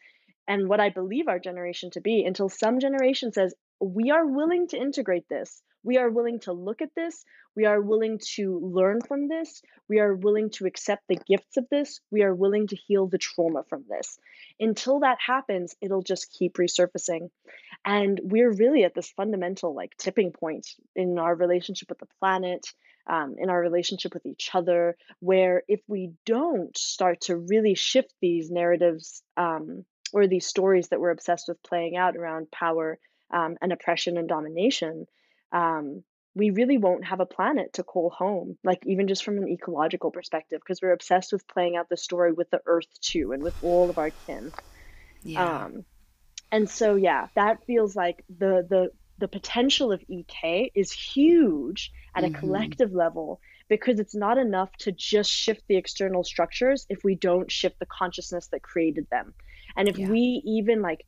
[0.48, 4.68] and what I believe our generation to be, until some generation says, we are willing
[4.70, 5.64] to integrate this.
[5.86, 7.24] We are willing to look at this.
[7.56, 9.62] We are willing to learn from this.
[9.88, 12.02] We are willing to accept the gifts of this.
[12.12, 14.18] We are willing to heal the trauma from this.
[14.60, 17.30] Until that happens, it'll just keep resurfacing.
[17.86, 22.66] And we're really at this fundamental like tipping point in our relationship with the planet,
[23.08, 28.12] um, in our relationship with each other, where if we don't start to really shift
[28.22, 32.98] these narratives um, or these stories that we're obsessed with playing out around power
[33.32, 35.06] um, and oppression and domination,
[35.52, 36.04] um,
[36.36, 40.12] we really won't have a planet to call home, like even just from an ecological
[40.12, 43.56] perspective, because we're obsessed with playing out the story with the earth too and with
[43.64, 44.52] all of our kin.
[45.24, 45.64] Yeah.
[45.64, 45.86] Um,
[46.52, 52.24] and so yeah, that feels like the the the potential of EK is huge at
[52.24, 52.36] mm-hmm.
[52.36, 57.16] a collective level because it's not enough to just shift the external structures if we
[57.16, 59.34] don't shift the consciousness that created them.
[59.78, 60.10] And if yeah.
[60.10, 61.06] we even like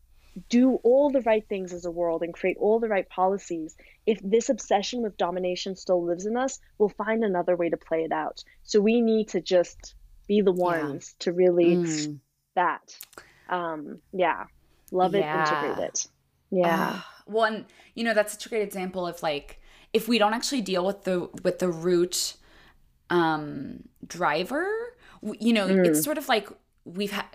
[0.49, 4.19] do all the right things as a world and create all the right policies, if
[4.23, 8.11] this obsession with domination still lives in us, we'll find another way to play it
[8.11, 8.43] out.
[8.63, 9.95] So we need to just
[10.27, 11.23] be the ones yeah.
[11.23, 12.19] to really mm.
[12.55, 12.97] that.
[13.49, 14.45] Um, yeah,
[14.91, 15.47] love it, yeah.
[15.47, 16.07] integrate it.
[16.51, 16.93] Yeah.
[16.95, 19.59] Uh, one, you know, that's such a great example of like
[19.93, 22.35] if we don't actually deal with the with the root
[23.09, 24.67] um driver,
[25.39, 25.85] you know, mm.
[25.85, 26.49] it's sort of like
[26.85, 27.25] we've had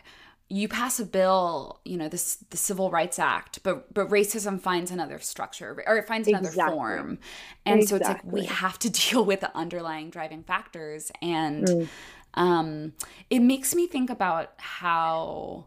[0.49, 4.91] you pass a bill, you know, this the Civil Rights Act, but but racism finds
[4.91, 6.75] another structure or it finds another exactly.
[6.75, 7.19] form.
[7.65, 7.87] And exactly.
[7.87, 11.89] so it's like we have to deal with the underlying driving factors and mm.
[12.35, 12.93] um
[13.31, 15.67] it makes me think about how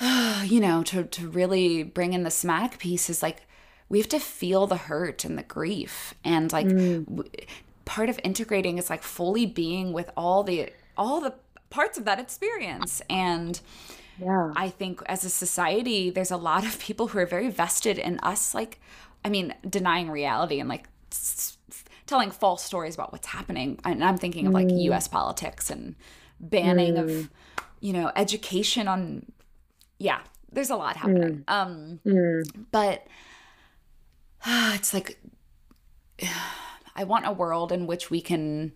[0.44, 3.42] you know, to to really bring in the somatic piece is like
[3.88, 7.04] we have to feel the hurt and the grief and like mm.
[7.06, 7.30] w-
[7.84, 11.32] part of integrating is like fully being with all the all the
[11.70, 13.02] parts of that experience.
[13.08, 13.60] And
[14.18, 14.52] yeah.
[14.56, 18.18] I think as a society, there's a lot of people who are very vested in
[18.20, 18.80] us, like,
[19.24, 20.88] I mean, denying reality and like
[22.06, 23.78] telling false stories about what's happening.
[23.84, 24.82] And I'm thinking of like mm.
[24.84, 25.94] US politics and
[26.40, 27.02] banning mm.
[27.02, 27.30] of,
[27.80, 29.26] you know, education on,
[29.98, 31.44] yeah, there's a lot happening.
[31.46, 31.52] Mm.
[31.52, 32.64] Um, mm.
[32.70, 33.06] but
[34.44, 35.18] uh, it's like,
[36.96, 38.72] I want a world in which we can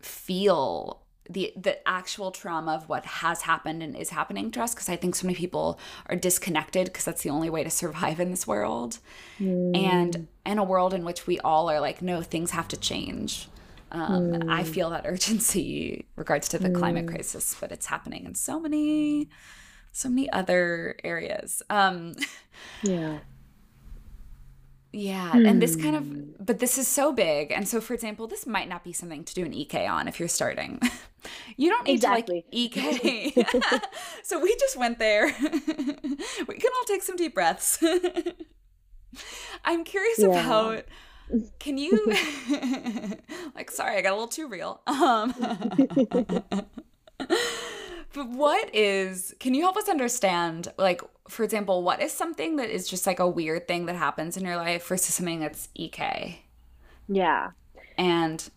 [0.00, 0.99] feel
[1.30, 4.96] the the actual trauma of what has happened and is happening to us because I
[4.96, 8.46] think so many people are disconnected because that's the only way to survive in this
[8.46, 8.98] world.
[9.38, 9.76] Mm.
[9.76, 13.48] And in a world in which we all are like no things have to change.
[13.92, 14.50] Um, mm.
[14.50, 16.78] I feel that urgency regards to the mm.
[16.78, 19.28] climate crisis, but it's happening in so many
[19.92, 21.62] so many other areas.
[21.70, 22.14] Um,
[22.82, 23.18] yeah.
[24.92, 27.52] Yeah, and this kind of, but this is so big.
[27.52, 30.18] And so, for example, this might not be something to do an EK on if
[30.18, 30.80] you're starting.
[31.56, 32.42] you don't need exactly.
[32.42, 33.46] to like EK.
[34.24, 35.26] so, we just went there.
[35.26, 37.78] we can all take some deep breaths.
[39.64, 40.26] I'm curious yeah.
[40.26, 40.84] about
[41.60, 42.12] can you
[43.54, 44.80] like sorry, I got a little too real.
[44.86, 45.32] Um
[48.12, 52.70] but what is can you help us understand like for example, what is something that
[52.70, 56.42] is just like a weird thing that happens in your life versus something that's EK?
[57.08, 57.50] Yeah.
[57.96, 58.50] And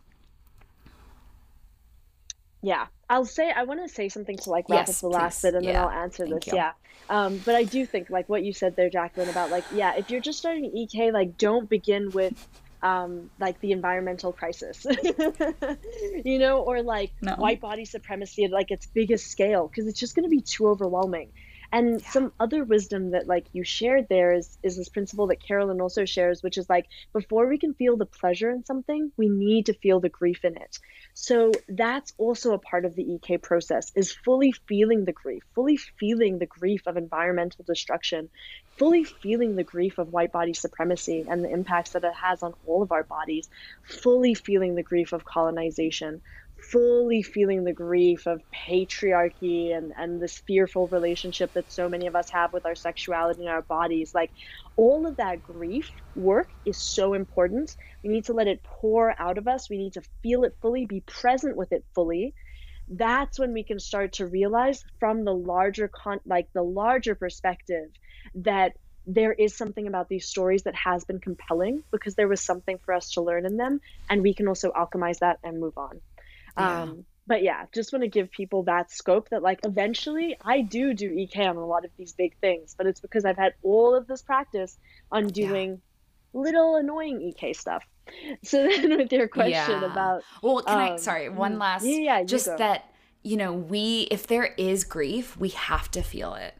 [2.61, 5.41] yeah, I'll say I want to say something to like wrap yes, up the last
[5.41, 5.73] bit, and yeah.
[5.73, 6.53] then I'll answer Thank this.
[6.53, 6.59] You.
[6.59, 6.71] Yeah,
[7.09, 10.09] um, but I do think like what you said there, Jaclyn, about like yeah, if
[10.09, 12.47] you're just starting EK, like don't begin with
[12.83, 14.85] um, like the environmental crisis,
[16.25, 17.35] you know, or like no.
[17.35, 20.67] white body supremacy at like its biggest scale, because it's just going to be too
[20.67, 21.31] overwhelming.
[21.73, 22.09] And yeah.
[22.11, 26.05] some other wisdom that like you shared there is is this principle that Carolyn also
[26.05, 29.73] shares, which is like before we can feel the pleasure in something, we need to
[29.73, 30.77] feel the grief in it.
[31.15, 35.77] So that's also a part of the EK process is fully feeling the grief, fully
[35.77, 38.29] feeling the grief of environmental destruction,
[38.77, 42.53] fully feeling the grief of white body supremacy and the impacts that it has on
[42.67, 43.49] all of our bodies,
[43.83, 46.21] fully feeling the grief of colonization,
[46.71, 52.15] fully feeling the grief of patriarchy and, and this fearful relationship that so many of
[52.15, 54.11] us have with our sexuality and our bodies.
[54.13, 54.31] Like
[54.75, 57.75] all of that grief work is so important.
[58.03, 59.69] We need to let it pour out of us.
[59.69, 62.33] We need to feel it fully, be present with it fully.
[62.87, 67.89] That's when we can start to realize from the larger con like the larger perspective
[68.35, 68.73] that
[69.05, 72.93] there is something about these stories that has been compelling because there was something for
[72.93, 76.01] us to learn in them and we can also alchemize that and move on
[76.57, 76.81] yeah.
[76.83, 80.93] Um, but yeah, just want to give people that scope that like eventually I do
[80.93, 83.95] do EK on a lot of these big things, but it's because I've had all
[83.95, 84.77] of this practice
[85.11, 85.69] on doing
[86.33, 86.41] yeah.
[86.41, 87.83] little annoying EK stuff.
[88.43, 89.91] So then with your question yeah.
[89.91, 92.83] about Well, can um, I sorry, one mm, last yeah, yeah just that
[93.23, 96.55] you know, we if there is grief, we have to feel it.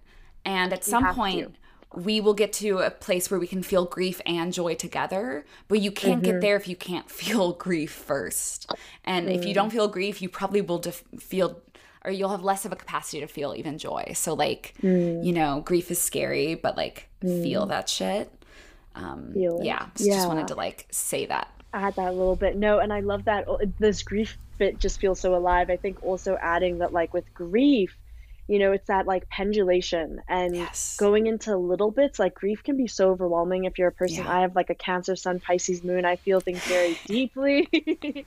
[0.46, 1.60] And at some point to
[1.96, 5.80] we will get to a place where we can feel grief and joy together but
[5.80, 6.32] you can't mm-hmm.
[6.32, 8.72] get there if you can't feel grief first
[9.04, 9.36] and mm.
[9.36, 9.74] if you don't mm.
[9.74, 11.62] feel grief you probably will def- feel
[12.06, 15.24] or you'll have less of a capacity to feel even joy so like mm.
[15.24, 17.44] you know grief is scary but like mm.
[17.44, 18.32] feel that shit
[18.96, 22.80] um yeah, yeah just wanted to like say that add that a little bit no
[22.80, 26.38] and i love that oh, this grief bit just feels so alive i think also
[26.42, 27.98] adding that like with grief
[28.48, 30.98] you know it's that like pendulation and yes.
[30.98, 34.38] going into little bits like grief can be so overwhelming if you're a person yeah.
[34.38, 37.68] i have like a cancer sun pisces moon i feel things very deeply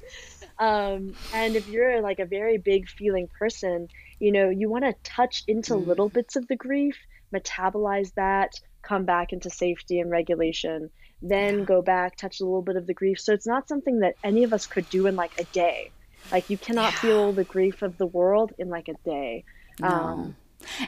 [0.59, 4.95] um, and if you're like a very big feeling person you know you want to
[5.03, 5.87] touch into mm.
[5.87, 6.97] little bits of the grief
[7.35, 10.91] metabolize that come back into safety and regulation
[11.23, 11.65] then yeah.
[11.65, 14.45] go back touch a little bit of the grief so it's not something that any
[14.45, 15.91] of us could do in like a day
[16.33, 16.99] like you cannot yeah.
[17.01, 19.45] feel the grief of the world in like a day
[19.81, 19.89] no.
[19.89, 20.37] Um,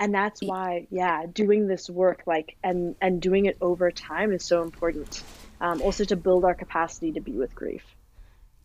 [0.01, 4.45] and that's why, yeah, doing this work like and and doing it over time is
[4.45, 5.23] so important.
[5.61, 7.83] Um, also to build our capacity to be with grief.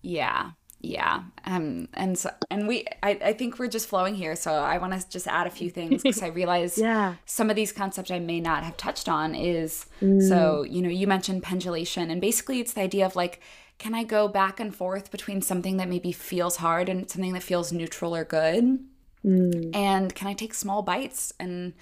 [0.02, 0.52] Yeah,
[0.84, 4.78] yeah um and so and we i, I think we're just flowing here so i
[4.78, 8.12] want to just add a few things because i realize yeah some of these concepts
[8.12, 10.22] i may not have touched on is mm.
[10.22, 13.42] so you know you mentioned pendulation and basically it's the idea of like
[13.78, 17.44] can i go back and forth between something that maybe feels hard and something that
[17.44, 18.80] feels neutral or good
[19.26, 19.76] Mm.
[19.76, 21.34] And can I take small bites?
[21.40, 21.74] And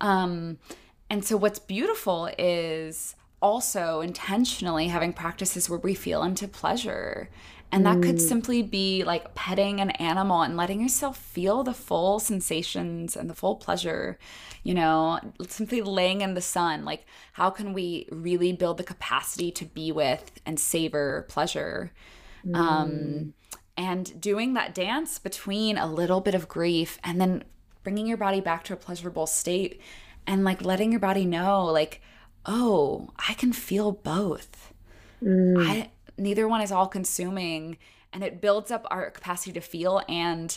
[0.00, 0.58] um,
[1.10, 7.28] and so what's beautiful is also intentionally having practices where we feel into pleasure.
[7.70, 8.04] And that mm.
[8.04, 13.28] could simply be like petting an animal and letting yourself feel the full sensations and
[13.28, 14.18] the full pleasure,
[14.62, 15.18] you know,
[15.48, 16.84] simply laying in the sun.
[16.84, 21.92] Like, how can we really build the capacity to be with and savor pleasure?
[22.46, 22.56] Um, mm.
[22.56, 23.34] Um,
[23.76, 27.44] and doing that dance between a little bit of grief and then
[27.82, 29.80] bringing your body back to a pleasurable state
[30.26, 32.00] and like letting your body know like
[32.46, 34.72] oh i can feel both
[35.22, 35.66] mm.
[35.66, 37.78] I, neither one is all consuming
[38.12, 40.56] and it builds up our capacity to feel and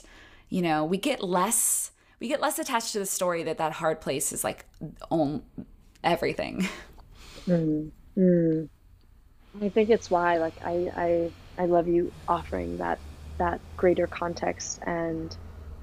[0.50, 4.00] you know we get less we get less attached to the story that that hard
[4.00, 4.66] place is like
[5.10, 5.42] on
[6.04, 6.68] everything
[7.48, 7.90] mm.
[8.16, 8.70] Mm.
[9.62, 13.00] i think it's why like i i I love you offering that
[13.38, 15.36] that greater context and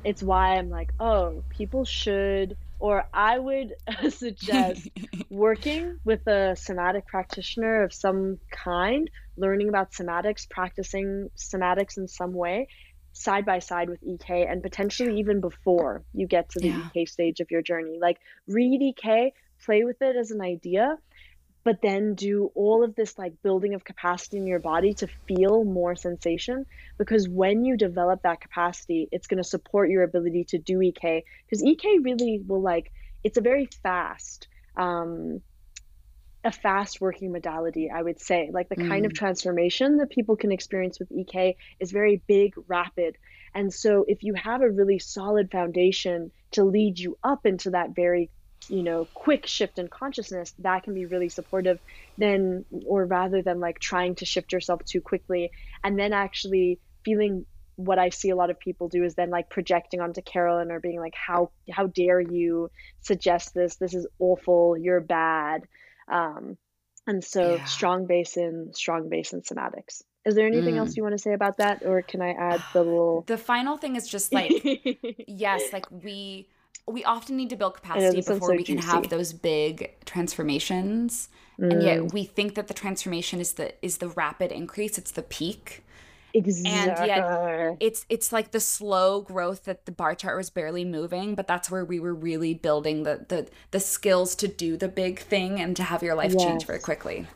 [0.05, 3.75] it's why I'm like, oh, people should or I would
[4.11, 4.89] suggest
[5.31, 12.35] working with a somatic practitioner of some kind, learning about somatics, practicing somatics in some
[12.35, 12.69] way,
[13.13, 16.89] side by side with EK, and potentially even before you get to the yeah.
[16.95, 17.99] EK stage of your journey.
[18.01, 19.33] Like, read EK,
[19.65, 20.99] play with it as an idea,
[21.65, 25.65] but then do all of this like building of capacity in your body to feel
[25.65, 26.67] more sensation
[26.99, 31.25] because when you develop that capacity it's going to support your ability to do ek
[31.45, 32.93] because ek really will like
[33.25, 34.47] it's a very fast
[34.77, 35.41] um
[36.45, 38.89] a fast working modality i would say like the mm.
[38.89, 39.17] kind of mm.
[39.17, 43.17] transformation that people can experience with ek is very big rapid
[43.55, 47.95] and so if you have a really solid foundation to lead you up into that
[47.95, 48.31] very
[48.69, 51.79] you know quick shift in consciousness that can be really supportive
[52.19, 55.51] then or rather than like trying to shift yourself too quickly
[55.83, 57.45] and then actually feeling
[57.77, 60.81] what I see a lot of people do is then like projecting onto Carolyn or
[60.81, 63.77] being like, how how dare you suggest this?
[63.77, 64.77] This is awful.
[64.77, 65.67] You're bad.
[66.09, 66.57] Um,
[67.07, 67.65] and so yeah.
[67.65, 70.03] strong basin, strong basin somatics.
[70.25, 70.79] Is there anything mm.
[70.79, 73.25] else you want to say about that, or can I add the little?
[73.27, 74.53] The final thing is just like,
[75.29, 76.49] yes, like we
[76.87, 81.73] we often need to build capacity before so we can have those big transformations mm.
[81.73, 82.13] and yet mm.
[82.13, 85.83] we think that the transformation is the is the rapid increase it's the peak
[86.35, 86.71] exactly.
[86.71, 91.35] and yet it's it's like the slow growth that the bar chart was barely moving
[91.35, 95.19] but that's where we were really building the the the skills to do the big
[95.19, 96.43] thing and to have your life yes.
[96.43, 97.27] change very quickly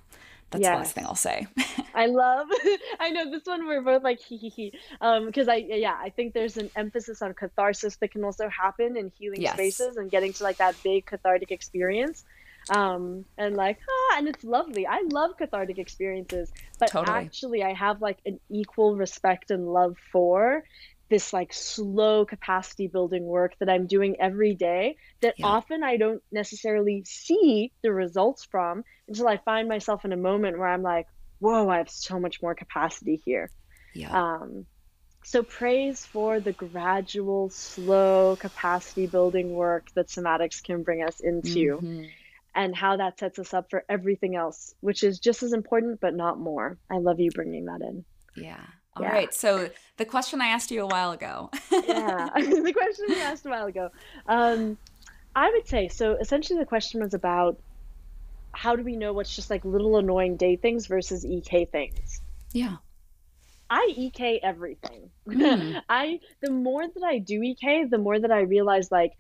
[0.51, 0.71] that's yes.
[0.71, 1.47] the last thing I'll say.
[1.95, 2.49] I love.
[3.01, 4.73] I know this one we're both like hee hee hee.
[5.01, 8.97] Um, because I yeah I think there's an emphasis on catharsis that can also happen
[8.97, 9.55] in healing yes.
[9.55, 12.25] spaces and getting to like that big cathartic experience.
[12.71, 14.87] Um, and like ah, and it's lovely.
[14.87, 17.17] I love cathartic experiences, but totally.
[17.17, 20.65] actually I have like an equal respect and love for
[21.09, 25.47] this like slow capacity building work that I'm doing every day that yeah.
[25.47, 30.59] often I don't necessarily see the results from until I find myself in a moment
[30.59, 31.07] where I'm like,
[31.39, 33.51] whoa, I have so much more capacity here.
[33.95, 34.11] Yeah.
[34.13, 34.67] Um,
[35.25, 41.77] so praise for the gradual, slow capacity building work that somatics can bring us into.
[41.77, 42.05] Mm-hmm.
[42.55, 46.17] And how that sets us up for everything else, which is just as important, but
[46.17, 46.77] not more.
[46.91, 48.05] I love you bringing that in.
[48.37, 48.65] Yeah.
[48.99, 49.13] All yeah.
[49.13, 49.35] right.
[49.35, 51.51] So the question I asked you a while ago.
[51.71, 53.91] yeah, the question you asked a while ago.
[54.27, 54.77] Um,
[55.35, 56.17] I would say so.
[56.17, 57.59] Essentially, the question was about
[58.53, 62.21] how do we know what's just like little annoying day things versus EK things.
[62.53, 62.77] Yeah.
[63.71, 65.11] I EK everything.
[65.29, 65.83] Mm.
[65.89, 69.13] I the more that I do EK, the more that I realize like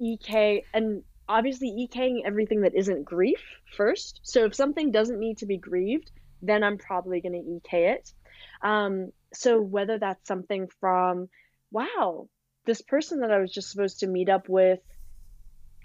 [0.00, 3.40] EK and obviously EKing everything that isn't grief
[3.76, 4.20] first.
[4.22, 6.10] So if something doesn't need to be grieved,
[6.42, 8.12] then I'm probably going to EK it.
[8.62, 11.28] Um, so whether that's something from,
[11.70, 12.28] wow,
[12.66, 14.80] this person that I was just supposed to meet up with,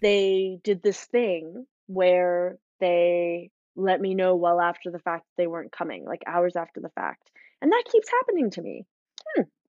[0.01, 5.71] they did this thing where they let me know well after the fact they weren't
[5.71, 7.29] coming, like hours after the fact.
[7.61, 8.85] And that keeps happening to me.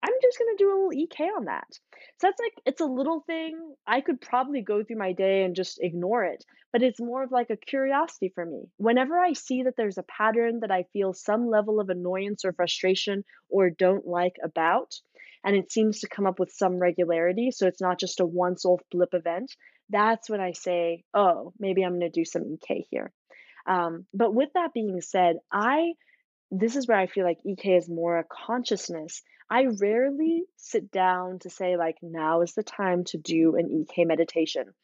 [0.02, 1.66] I'm just going to do a little EK on that.
[1.72, 3.74] So that's like, it's a little thing.
[3.86, 7.32] I could probably go through my day and just ignore it, but it's more of
[7.32, 8.68] like a curiosity for me.
[8.76, 12.52] Whenever I see that there's a pattern that I feel some level of annoyance or
[12.52, 14.94] frustration or don't like about,
[15.44, 18.64] and it seems to come up with some regularity, so it's not just a once
[18.64, 19.52] off blip event,
[19.90, 23.12] that's when I say, oh, maybe I'm going to do some EK here.
[23.66, 25.92] Um, but with that being said, I
[26.50, 29.22] this is where I feel like EK is more a consciousness.
[29.50, 34.04] I rarely sit down to say, like, now is the time to do an EK
[34.04, 34.74] meditation.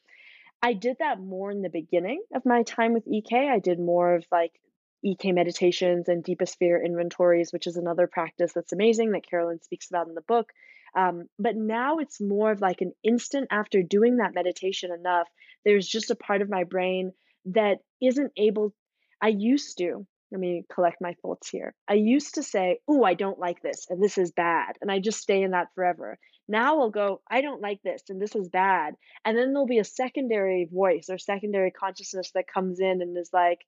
[0.61, 3.49] I did that more in the beginning of my time with EK.
[3.49, 4.59] I did more of like
[5.03, 9.89] EK meditations and deepest sphere inventories, which is another practice that's amazing that Carolyn speaks
[9.89, 10.51] about in the book.
[10.95, 15.27] Um, but now it's more of like an instant after doing that meditation enough,
[15.65, 17.11] there's just a part of my brain
[17.45, 18.73] that isn't able.
[19.21, 21.73] I used to, let me collect my thoughts here.
[21.87, 24.73] I used to say, Oh, I don't like this, and this is bad.
[24.81, 26.19] And I just stay in that forever.
[26.49, 28.95] Now I'll go, I don't like this, and this is bad.
[29.23, 33.29] And then there'll be a secondary voice or secondary consciousness that comes in and is
[33.31, 33.59] like,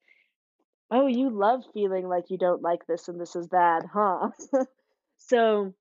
[0.90, 4.28] Oh, you love feeling like you don't like this and this is bad, huh?
[5.16, 5.72] so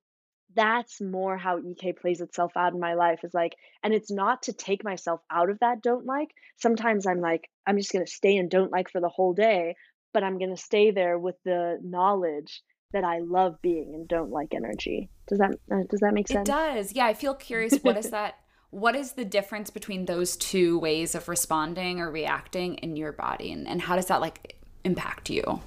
[0.55, 4.43] that's more how EK plays itself out in my life is like, and it's not
[4.43, 6.29] to take myself out of that don't like.
[6.57, 9.75] Sometimes I'm like, I'm just going to stay in don't like for the whole day,
[10.13, 12.61] but I'm going to stay there with the knowledge
[12.93, 15.09] that I love being and don't like energy.
[15.27, 16.47] Does that uh, does that make sense?
[16.47, 16.93] It does.
[16.93, 18.35] Yeah, I feel curious what is that
[18.69, 23.51] what is the difference between those two ways of responding or reacting in your body
[23.51, 25.61] and, and how does that like impact you?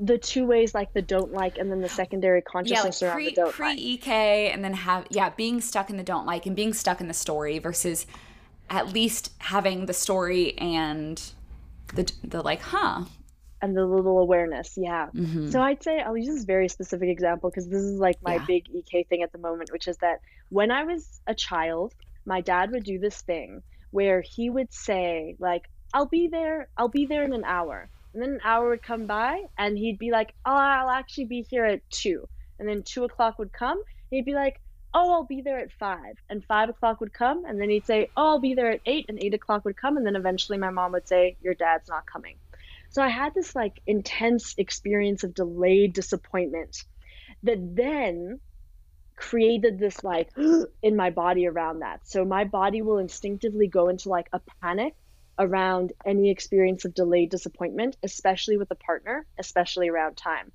[0.00, 3.24] the two ways like the don't like and then the secondary consciousness yeah, like pre,
[3.24, 6.46] around the don't pre EK and then have yeah being stuck in the don't like
[6.46, 8.06] and being stuck in the story versus
[8.70, 11.32] at least having the story and
[11.94, 13.04] the the like huh
[13.60, 15.50] and the little awareness yeah mm-hmm.
[15.50, 18.44] so i'd say i'll use this very specific example because this is like my yeah.
[18.46, 21.94] big ek thing at the moment which is that when i was a child
[22.24, 26.68] my dad would do this thing where he would say like I'll be there.
[26.76, 27.88] I'll be there in an hour.
[28.12, 31.42] And then an hour would come by and he'd be like, Oh, I'll actually be
[31.42, 32.28] here at two.
[32.58, 34.60] And then two o'clock would come and he'd be like,
[34.94, 36.16] Oh, I'll be there at five.
[36.28, 39.06] And five o'clock would come and then he'd say, Oh, I'll be there at eight.
[39.08, 39.96] And eight o'clock would come.
[39.96, 42.36] And then eventually my mom would say, Your dad's not coming.
[42.90, 46.84] So I had this like intense experience of delayed disappointment
[47.42, 48.40] that then
[49.16, 50.30] created this like
[50.82, 52.00] in my body around that.
[52.04, 54.94] So my body will instinctively go into like a panic
[55.38, 60.50] around any experience of delayed disappointment, especially with a partner, especially around time.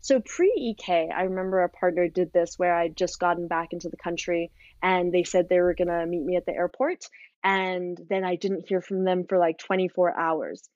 [0.00, 3.88] So pre EK, I remember a partner did this where I'd just gotten back into
[3.88, 4.50] the country
[4.82, 7.04] and they said they were going to meet me at the airport.
[7.44, 10.68] And then I didn't hear from them for like 24 hours.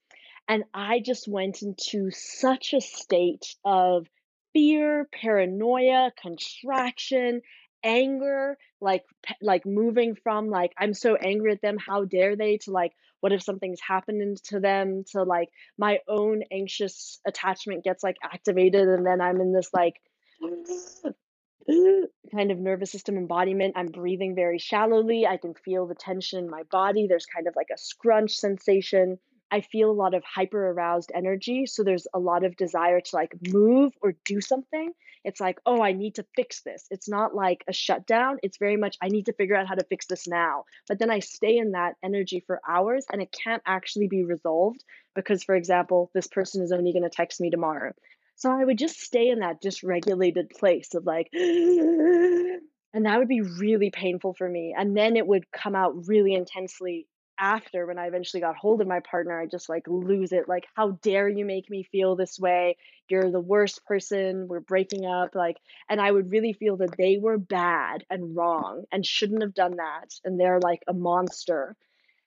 [0.48, 4.06] And I just went into such a state of
[4.52, 7.42] fear, paranoia, contraction,
[7.82, 9.04] anger, like
[9.42, 13.32] like moving from like I'm so angry at them, how dare they to like what
[13.32, 19.04] if something's happening to them to like my own anxious attachment gets like activated and
[19.06, 19.96] then I'm in this like
[22.32, 23.74] kind of nervous system embodiment.
[23.76, 25.26] I'm breathing very shallowly.
[25.26, 27.06] I can feel the tension in my body.
[27.08, 29.18] There's kind of like a scrunch sensation.
[29.50, 31.66] I feel a lot of hyper aroused energy.
[31.66, 34.92] So there's a lot of desire to like move or do something.
[35.24, 36.86] It's like, oh, I need to fix this.
[36.90, 38.38] It's not like a shutdown.
[38.42, 40.64] It's very much, I need to figure out how to fix this now.
[40.88, 44.84] But then I stay in that energy for hours and it can't actually be resolved
[45.14, 47.92] because, for example, this person is only going to text me tomorrow.
[48.36, 52.60] So I would just stay in that dysregulated place of like, and
[53.04, 54.74] that would be really painful for me.
[54.76, 57.06] And then it would come out really intensely
[57.38, 60.48] after when I eventually got hold of my partner, I just like lose it.
[60.48, 62.76] Like, how dare you make me feel this way?
[63.08, 64.48] You're the worst person.
[64.48, 65.34] We're breaking up.
[65.34, 65.56] Like,
[65.88, 69.76] and I would really feel that they were bad and wrong and shouldn't have done
[69.76, 70.14] that.
[70.24, 71.76] And they're like a monster.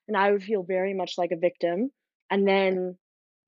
[0.08, 1.90] And I would feel very much like a victim.
[2.30, 2.96] And then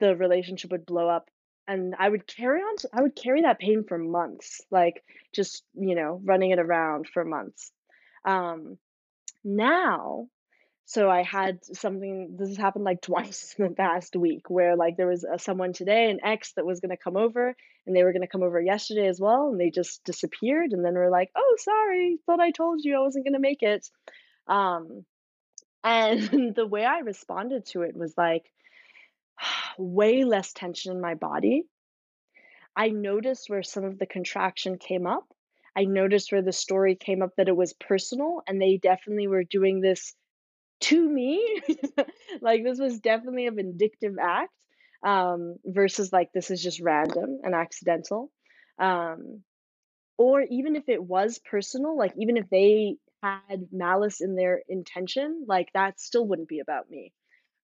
[0.00, 1.28] the relationship would blow up.
[1.68, 5.02] And I would carry on, to, I would carry that pain for months, like
[5.32, 7.70] just, you know, running it around for months.
[8.24, 8.78] Um,
[9.44, 10.26] now
[10.84, 14.96] so I had something, this has happened like twice in the past week where like
[14.96, 17.54] there was a, someone today, an ex that was going to come over
[17.86, 19.48] and they were going to come over yesterday as well.
[19.48, 20.72] And they just disappeared.
[20.72, 23.62] And then we're like, oh, sorry, thought I told you I wasn't going to make
[23.62, 23.88] it.
[24.46, 25.04] Um,
[25.84, 28.44] and the way I responded to it was like
[29.78, 31.64] way less tension in my body.
[32.74, 35.24] I noticed where some of the contraction came up.
[35.76, 39.44] I noticed where the story came up that it was personal and they definitely were
[39.44, 40.14] doing this
[40.82, 41.62] to me
[42.42, 44.52] like this was definitely a vindictive act
[45.04, 48.30] um, versus like this is just random and accidental
[48.78, 49.42] um,
[50.18, 55.44] or even if it was personal like even if they had malice in their intention
[55.46, 57.12] like that still wouldn't be about me.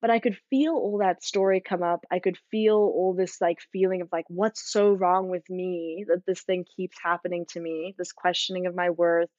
[0.01, 3.59] But i could feel all that story come up i could feel all this like
[3.73, 7.95] feeling of like what's so wrong with me that this thing keeps happening to me
[7.97, 9.29] this questioning of my worth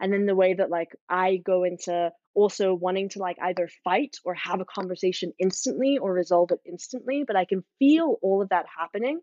[0.00, 4.16] and then the way that like i go into also wanting to like either fight
[4.24, 8.48] or have a conversation instantly or resolve it instantly but i can feel all of
[8.48, 9.20] that happening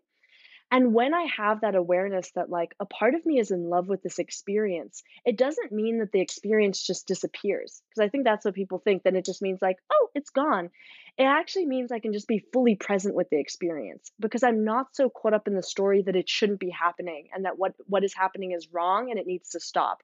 [0.70, 3.88] and when I have that awareness that, like, a part of me is in love
[3.88, 7.80] with this experience, it doesn't mean that the experience just disappears.
[7.88, 9.02] Because I think that's what people think.
[9.02, 10.68] Then it just means, like, oh, it's gone.
[11.16, 14.94] It actually means I can just be fully present with the experience because I'm not
[14.94, 18.04] so caught up in the story that it shouldn't be happening and that what, what
[18.04, 20.02] is happening is wrong and it needs to stop.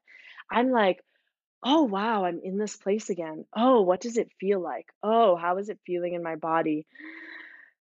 [0.51, 0.99] I'm like,
[1.63, 3.45] oh, wow, I'm in this place again.
[3.55, 4.87] Oh, what does it feel like?
[5.01, 6.85] Oh, how is it feeling in my body?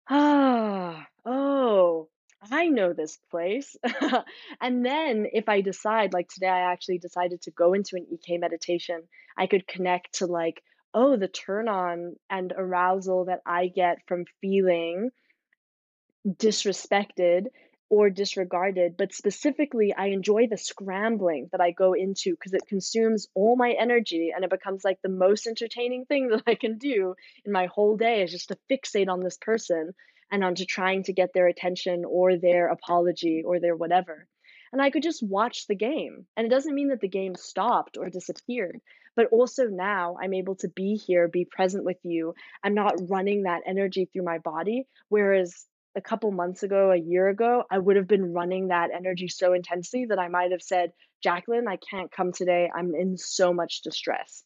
[0.09, 2.07] Ah, oh,
[2.51, 3.75] I know this place.
[4.61, 8.37] and then if I decide, like today, I actually decided to go into an EK
[8.37, 9.01] meditation,
[9.37, 10.61] I could connect to like,
[10.93, 15.09] oh, the turn on and arousal that I get from feeling
[16.27, 17.47] disrespected
[17.95, 23.29] or disregarded, but specifically, I enjoy the scrambling that I go into because it consumes
[23.33, 27.15] all my energy and it becomes like the most entertaining thing that I can do
[27.45, 29.93] in my whole day is just to fixate on this person
[30.29, 34.27] and onto trying to get their attention or their apology or their whatever.
[34.73, 36.25] And I could just watch the game.
[36.35, 38.81] And it doesn't mean that the game stopped or disappeared,
[39.15, 42.33] but also now I'm able to be here, be present with you.
[42.61, 44.85] I'm not running that energy through my body.
[45.07, 45.65] Whereas
[45.95, 49.53] a couple months ago, a year ago, I would have been running that energy so
[49.53, 50.91] intensely that I might have said,
[51.25, 52.69] Jaclyn, I can't come today.
[52.75, 54.43] I'm in so much distress.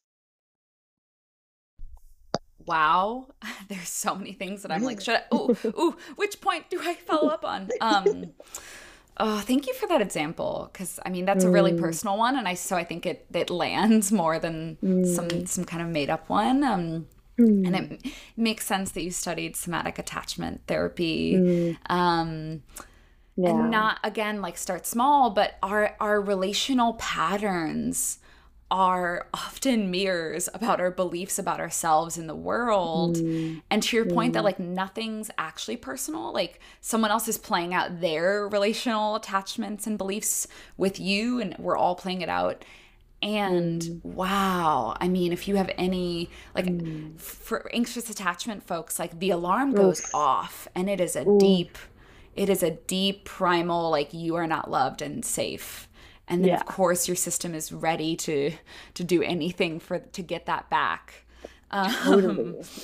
[2.65, 3.29] Wow,
[3.67, 6.93] there's so many things that I'm like, should I, ooh, ooh, which point do I
[6.93, 7.69] follow up on?
[7.81, 8.25] Um,
[9.17, 11.79] oh, thank you for that example because I mean that's a really mm.
[11.79, 15.05] personal one, and I so I think it it lands more than mm.
[15.05, 16.63] some some kind of made up one.
[16.63, 17.07] Um,
[17.39, 17.65] Mm.
[17.65, 21.35] And it makes sense that you studied somatic attachment therapy.
[21.35, 21.77] Mm.
[21.89, 22.63] Um,
[23.35, 23.51] yeah.
[23.51, 28.19] And not again like start small, but our our relational patterns
[28.71, 33.17] are often mirrors about our beliefs about ourselves in the world.
[33.17, 33.61] Mm.
[33.69, 37.99] And to your point that like nothing's actually personal, like someone else is playing out
[37.99, 42.63] their relational attachments and beliefs with you and we're all playing it out
[43.21, 44.05] and mm.
[44.05, 47.19] wow, I mean, if you have any, like mm.
[47.19, 50.15] for anxious attachment folks, like the alarm goes Oof.
[50.15, 51.39] off and it is a Ooh.
[51.39, 51.77] deep,
[52.35, 55.89] it is a deep primal, like you are not loved and safe.
[56.27, 56.59] And then yeah.
[56.59, 58.51] of course your system is ready to
[58.93, 61.25] to do anything for to get that back.
[61.71, 62.55] Um,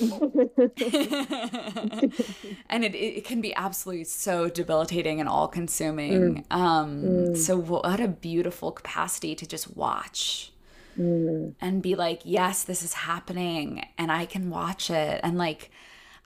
[2.68, 6.44] and it, it can be absolutely so debilitating and all consuming.
[6.44, 6.56] Mm.
[6.56, 7.36] Um, mm.
[7.36, 10.52] So, what a beautiful capacity to just watch
[10.98, 11.54] mm.
[11.60, 15.20] and be like, yes, this is happening and I can watch it.
[15.22, 15.70] And like,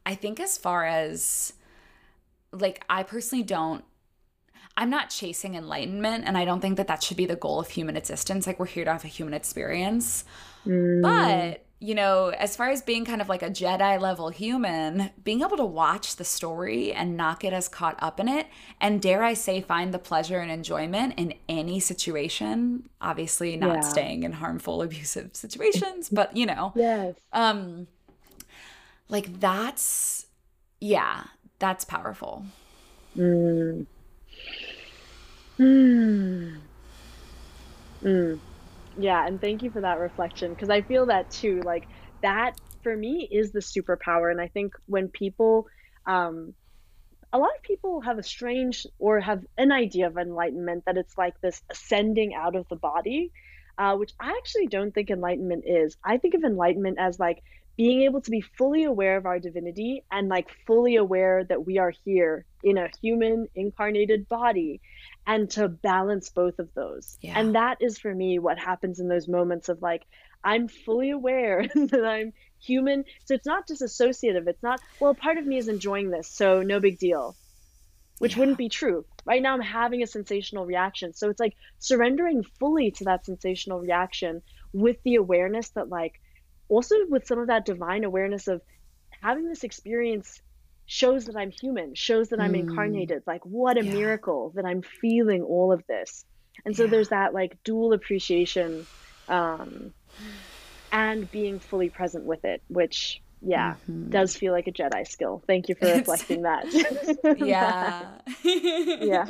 [0.05, 1.55] I think as far as
[2.53, 3.85] like, I personally don't
[4.77, 7.69] I'm not chasing enlightenment, and I don't think that that should be the goal of
[7.69, 8.47] human existence.
[8.47, 10.25] Like, we're here to have a human experience.
[10.65, 11.03] Mm.
[11.03, 15.41] But you know, as far as being kind of like a Jedi level human, being
[15.41, 18.49] able to watch the story and not get as caught up in it,
[18.83, 22.91] and dare I say, find the pleasure and enjoyment in any situation.
[23.01, 23.81] Obviously, not yeah.
[23.81, 27.87] staying in harmful, abusive situations, but you know, yes, um,
[29.09, 30.26] like that's
[30.83, 31.24] yeah,
[31.59, 32.45] that's powerful.
[33.16, 33.87] Mm.
[35.59, 36.59] Mm.
[38.03, 38.39] Mm
[38.97, 41.86] yeah and thank you for that reflection because i feel that too like
[42.22, 45.66] that for me is the superpower and i think when people
[46.07, 46.55] um
[47.32, 51.16] a lot of people have a strange or have an idea of enlightenment that it's
[51.16, 53.30] like this ascending out of the body
[53.78, 55.97] uh, which i actually don't think enlightenment is.
[56.05, 57.43] I think of enlightenment as like
[57.76, 61.78] being able to be fully aware of our divinity and like fully aware that we
[61.78, 64.82] are here in a human incarnated body
[65.27, 67.18] and to balance both of those.
[67.21, 67.39] Yeah.
[67.39, 70.05] And that is for me what happens in those moments of like,
[70.43, 73.05] I'm fully aware that I'm human.
[73.25, 74.47] So it's not disassociative.
[74.49, 77.37] It's not, well, part of me is enjoying this, so no big deal,
[78.18, 78.41] which yeah.
[78.41, 79.05] wouldn't be true.
[79.27, 81.12] Right now, I'm having a sensational reaction.
[81.12, 84.43] So it's like surrendering fully to that sensational reaction
[84.73, 86.21] with the awareness that, like,
[86.68, 88.62] also with some of that divine awareness of
[89.21, 90.41] having this experience
[90.91, 92.61] shows that I'm human, shows that I'm mm.
[92.61, 93.22] incarnated.
[93.24, 93.93] Like, what a yeah.
[93.93, 96.24] miracle that I'm feeling all of this.
[96.64, 96.91] And so yeah.
[96.91, 98.88] there's that like dual appreciation
[99.28, 99.95] um,
[100.91, 104.11] and being fully present with it, which, yeah, mm-hmm.
[104.11, 105.45] does feel like a Jedi skill.
[105.47, 106.66] Thank you for reflecting that.
[107.38, 108.09] yeah.
[109.05, 109.26] yeah.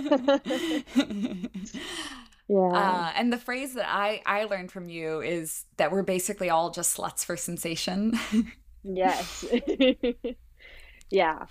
[2.53, 2.59] Yeah.
[2.59, 6.73] Uh, and the phrase that I, I learned from you is that we're basically all
[6.73, 8.19] just sluts for sensation.
[8.83, 9.45] yes.
[11.11, 11.47] Yeah.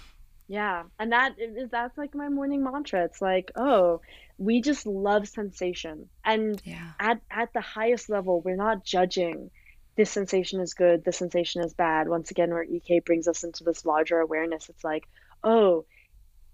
[0.47, 0.83] Yeah.
[0.97, 3.05] And that is that's like my morning mantra.
[3.05, 4.01] It's like, oh,
[4.37, 6.09] we just love sensation.
[6.25, 6.91] And yeah.
[6.99, 9.51] at at the highest level, we're not judging
[9.99, 12.07] this sensation is good, this sensation is bad.
[12.07, 15.03] Once again, where EK brings us into this larger awareness, it's like,
[15.43, 15.85] oh,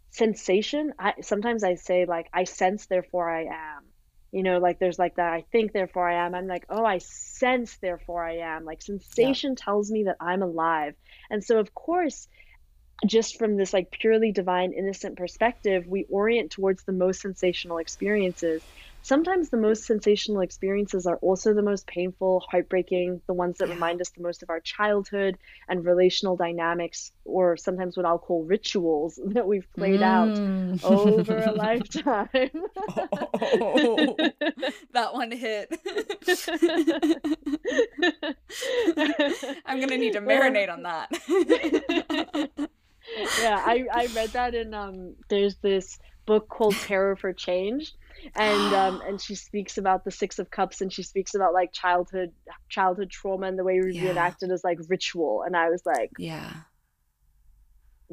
[0.09, 0.93] sensation.
[0.97, 3.83] I sometimes I say like I sense, therefore I am.
[4.31, 6.33] You know, like there's like that I think, therefore I am.
[6.33, 8.65] I'm like, oh, I sense, therefore I am.
[8.65, 9.63] Like sensation yeah.
[9.63, 10.95] tells me that I'm alive.
[11.29, 12.27] And so of course
[13.05, 18.61] just from this like purely divine innocent perspective we orient towards the most sensational experiences
[19.05, 23.75] sometimes the most sensational experiences are also the most painful heartbreaking the ones that yeah.
[23.75, 25.37] remind us the most of our childhood
[25.69, 30.03] and relational dynamics or sometimes what i'll call rituals that we've played mm.
[30.03, 32.49] out over a lifetime
[33.51, 34.15] oh,
[34.93, 35.71] that one hit
[39.65, 42.69] i'm gonna need to marinate on that
[43.39, 47.93] yeah, I, I read that in um there's this book called Tarot for Change
[48.35, 51.71] and um and she speaks about the six of cups and she speaks about like
[51.73, 52.31] childhood
[52.69, 54.07] childhood trauma and the way we yeah.
[54.07, 56.51] reenact it as like ritual and I was like yeah.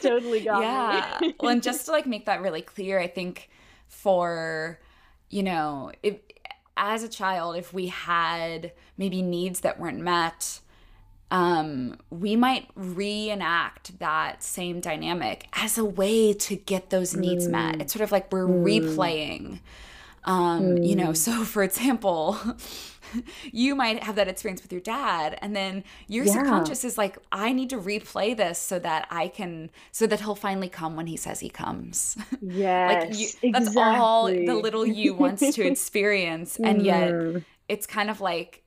[0.00, 1.20] Totally got yeah.
[1.40, 3.48] Well and just to like make that really clear I think
[3.88, 4.78] for
[5.30, 6.18] you know if
[6.76, 10.60] as a child if we had maybe needs that weren't met
[11.30, 17.52] um, we might reenact that same dynamic as a way to get those needs mm.
[17.52, 17.80] met.
[17.80, 18.62] It's sort of like we're mm.
[18.62, 19.60] replaying.
[20.24, 20.86] Um, mm.
[20.86, 21.16] You know, mm.
[21.16, 22.38] so for example,
[23.52, 26.32] you might have that experience with your dad, and then your yeah.
[26.32, 30.36] subconscious is like, I need to replay this so that I can, so that he'll
[30.36, 32.16] finally come when he says he comes.
[32.40, 33.82] Yes, like you, that's exactly.
[33.82, 37.44] all the little you wants to experience, and yet mm.
[37.68, 38.62] it's kind of like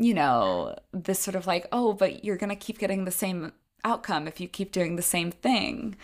[0.00, 3.52] you know, this sort of like, oh, but you're going to keep getting the same
[3.84, 5.94] outcome if you keep doing the same thing.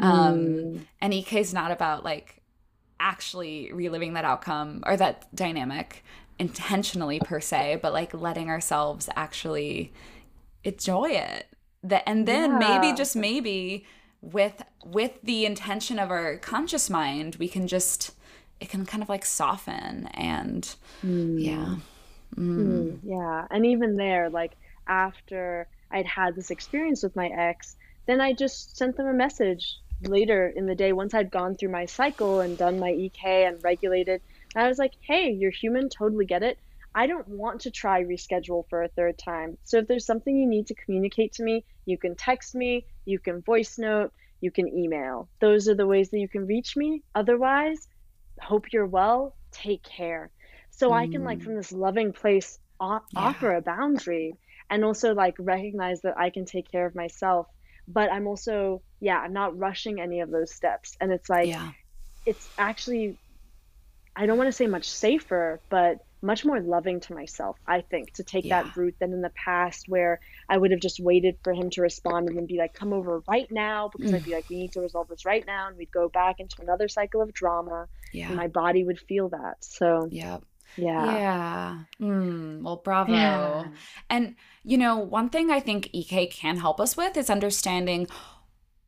[0.00, 0.80] Um, mm.
[1.00, 2.42] And EK is not about like
[2.98, 6.04] actually reliving that outcome or that dynamic
[6.40, 9.92] intentionally per se, but like letting ourselves actually
[10.64, 11.46] enjoy it.
[11.84, 12.80] That and then yeah.
[12.80, 13.86] maybe just maybe
[14.20, 18.12] with with the intention of our conscious mind, we can just
[18.58, 20.74] it can kind of like soften and
[21.06, 21.40] mm.
[21.40, 21.76] yeah.
[22.36, 22.58] Mm.
[22.58, 23.46] Mm, yeah.
[23.50, 24.52] And even there, like
[24.86, 27.76] after I'd had this experience with my ex,
[28.06, 31.70] then I just sent them a message later in the day once I'd gone through
[31.70, 34.20] my cycle and done my EK and regulated.
[34.54, 36.58] And I was like, hey, you're human, totally get it.
[36.94, 39.58] I don't want to try reschedule for a third time.
[39.64, 43.18] So if there's something you need to communicate to me, you can text me, you
[43.18, 45.28] can voice note, you can email.
[45.40, 47.02] Those are the ways that you can reach me.
[47.14, 47.88] Otherwise,
[48.40, 50.30] hope you're well, take care.
[50.76, 50.94] So mm.
[50.94, 51.44] I can like mm.
[51.44, 53.20] from this loving place o- yeah.
[53.20, 54.34] offer a boundary
[54.70, 57.46] and also like recognize that I can take care of myself
[57.88, 60.96] but I'm also yeah, I'm not rushing any of those steps.
[61.00, 61.70] And it's like yeah.
[62.24, 63.18] it's actually
[64.16, 68.14] I don't want to say much safer, but much more loving to myself, I think,
[68.14, 68.62] to take yeah.
[68.62, 71.82] that route than in the past where I would have just waited for him to
[71.82, 74.14] respond and then be like, come over right now because mm.
[74.14, 75.68] I'd be like, we need to resolve this right now.
[75.68, 77.88] And we'd go back into another cycle of drama.
[78.12, 78.28] Yeah.
[78.28, 79.56] And my body would feel that.
[79.60, 80.38] So, yeah.
[80.76, 81.16] Yeah.
[81.16, 81.78] Yeah.
[82.00, 83.12] Mm, well, bravo.
[83.12, 83.66] Yeah.
[84.10, 88.06] And, you know, one thing I think EK can help us with is understanding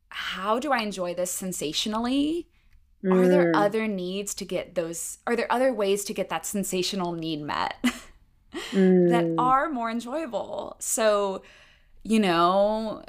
[0.09, 2.47] how do I enjoy this sensationally?
[3.03, 3.13] Mm.
[3.13, 3.55] Are there mm.
[3.55, 5.19] other needs to get those?
[5.27, 7.75] Are there other ways to get that sensational need met
[8.71, 9.09] mm.
[9.09, 10.75] that are more enjoyable?
[10.79, 11.43] So,
[12.03, 13.03] you know,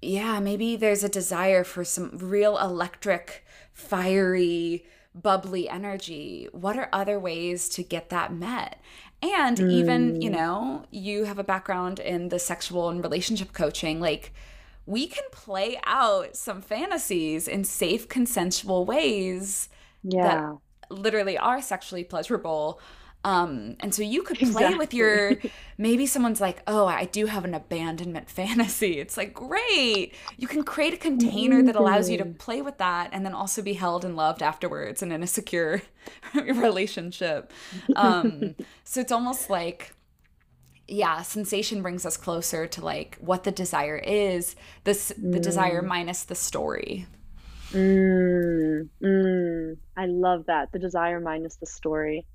[0.00, 7.18] yeah, maybe there's a desire for some real electric, fiery, bubbly energy what are other
[7.20, 8.80] ways to get that met
[9.22, 9.70] and mm.
[9.70, 10.34] even you mm.
[10.34, 14.32] know you have a background in the sexual and relationship coaching like
[14.86, 19.68] we can play out some fantasies in safe consensual ways
[20.02, 20.22] yeah.
[20.22, 20.56] that
[20.90, 22.80] literally are sexually pleasurable
[23.24, 24.78] um, and so you could play exactly.
[24.78, 25.32] with your
[25.78, 28.98] maybe someone's like, oh, I do have an abandonment fantasy.
[29.00, 30.14] It's like great.
[30.36, 33.62] You can create a container that allows you to play with that and then also
[33.62, 35.82] be held and loved afterwards and in a secure
[36.34, 37.50] relationship.
[37.96, 38.54] Um,
[38.84, 39.94] so it's almost like
[40.86, 44.54] yeah, sensation brings us closer to like what the desire is,
[44.84, 45.32] this mm.
[45.32, 45.86] the desire mm.
[45.86, 47.06] minus the story.
[47.70, 50.72] Mm, mm, I love that.
[50.72, 52.26] The desire minus the story.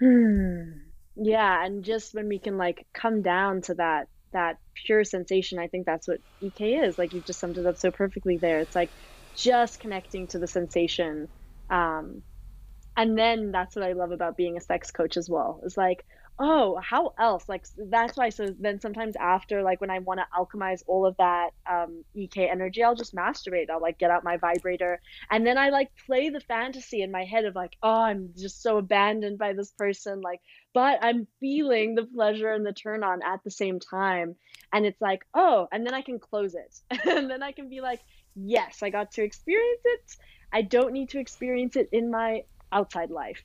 [0.00, 0.70] Hmm.
[1.16, 5.66] Yeah, and just when we can like come down to that that pure sensation, I
[5.68, 6.96] think that's what EK is.
[6.98, 8.60] Like you've just summed it up so perfectly there.
[8.60, 8.92] It's like
[9.36, 11.28] just connecting to the sensation.
[11.70, 12.22] Um,
[12.96, 15.60] and then that's what I love about being a sex coach as well.
[15.64, 16.04] It's like,
[16.38, 17.48] oh how else?
[17.48, 21.16] Like that's why so then sometimes after like when i want to alchemize all of
[21.16, 25.58] that um ek energy i'll just masturbate i'll like get out my vibrator and then
[25.58, 29.38] i like play the fantasy in my head of like oh i'm just so abandoned
[29.38, 30.40] by this person like
[30.74, 34.36] but i'm feeling the pleasure and the turn on at the same time
[34.72, 37.80] and it's like oh and then i can close it and then i can be
[37.80, 38.00] like
[38.34, 40.16] yes i got to experience it.
[40.50, 43.42] I don't need to experience it in my outside life.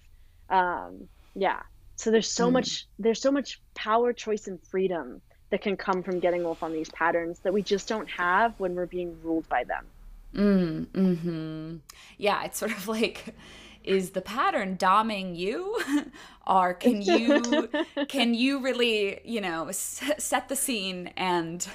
[0.49, 1.63] Um yeah
[1.95, 2.53] so there's so mm.
[2.53, 6.73] much there's so much power, choice, and freedom that can come from getting off on
[6.73, 9.85] these patterns that we just don't have when we're being ruled by them.
[10.33, 11.75] Mm, hmm
[12.17, 13.35] Yeah, it's sort of like
[13.83, 15.77] is the pattern doming you
[16.47, 17.69] or can you
[18.07, 21.67] can you really you know set the scene and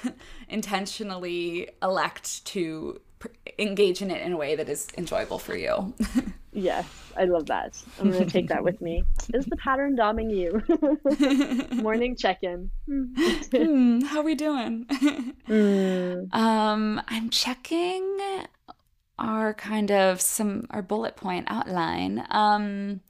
[0.49, 2.99] intentionally elect to
[3.57, 5.93] engage in it in a way that is enjoyable for you
[6.51, 7.77] Yes, I love that.
[7.99, 9.03] I'm going to take that with me.
[9.35, 11.77] Is the pattern doming you?
[11.83, 12.71] Morning check-in.
[12.89, 14.85] mm, how are we doing?
[15.47, 16.33] mm.
[16.33, 18.17] Um, I'm checking
[19.19, 22.25] our kind of some our bullet point outline.
[22.31, 23.01] Um,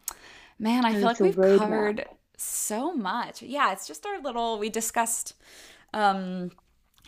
[0.59, 2.17] man, I and feel like we've covered map.
[2.37, 3.41] so much.
[3.41, 4.59] Yeah, it's just our little.
[4.59, 5.33] We discussed.
[5.93, 6.51] Um,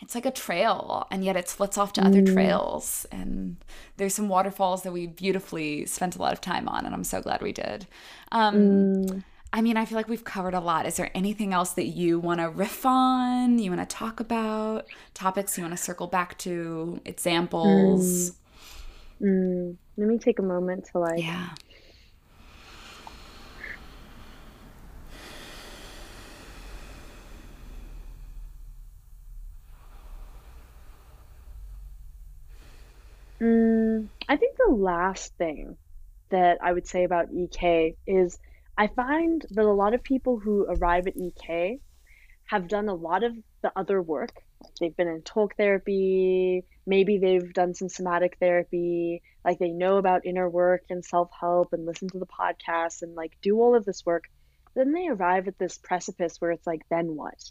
[0.02, 2.06] it's like a trail and yet it splits off to mm.
[2.06, 3.06] other trails.
[3.12, 3.56] And
[3.96, 7.22] there's some waterfalls that we beautifully spent a lot of time on and i'm so
[7.22, 7.86] glad we did.
[8.32, 8.56] Um,
[9.04, 9.24] mm.
[9.52, 10.86] i mean i feel like we've covered a lot.
[10.86, 14.86] Is there anything else that you want to riff on you want to talk about?
[15.14, 17.00] Topics you want to circle back to?
[17.04, 18.32] Examples?
[19.22, 19.76] Mm.
[19.96, 21.50] let me take a moment to like yeah
[33.42, 35.76] Mm, I think the last thing
[36.30, 38.38] that I would say about EK is
[38.78, 41.80] I find that a lot of people who arrive at EK
[42.46, 44.30] have done a lot of the other work.
[44.78, 50.24] They've been in talk therapy, maybe they've done some somatic therapy, like they know about
[50.24, 53.84] inner work and self help and listen to the podcast and like do all of
[53.84, 54.24] this work.
[54.76, 57.42] Then they arrive at this precipice where it's like, then what?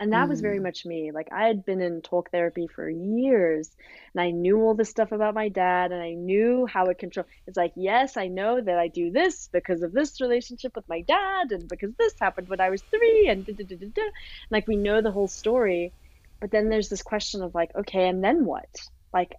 [0.00, 0.64] And that was very Mm.
[0.64, 1.12] much me.
[1.12, 3.70] Like I had been in talk therapy for years
[4.14, 7.26] and I knew all this stuff about my dad and I knew how it control
[7.46, 11.02] it's like, yes, I know that I do this because of this relationship with my
[11.02, 14.02] dad and because this happened when I was three and da, da, da, da, da.
[14.50, 15.94] like we know the whole story.
[16.40, 18.68] But then there's this question of like, okay, and then what?
[19.12, 19.34] Like,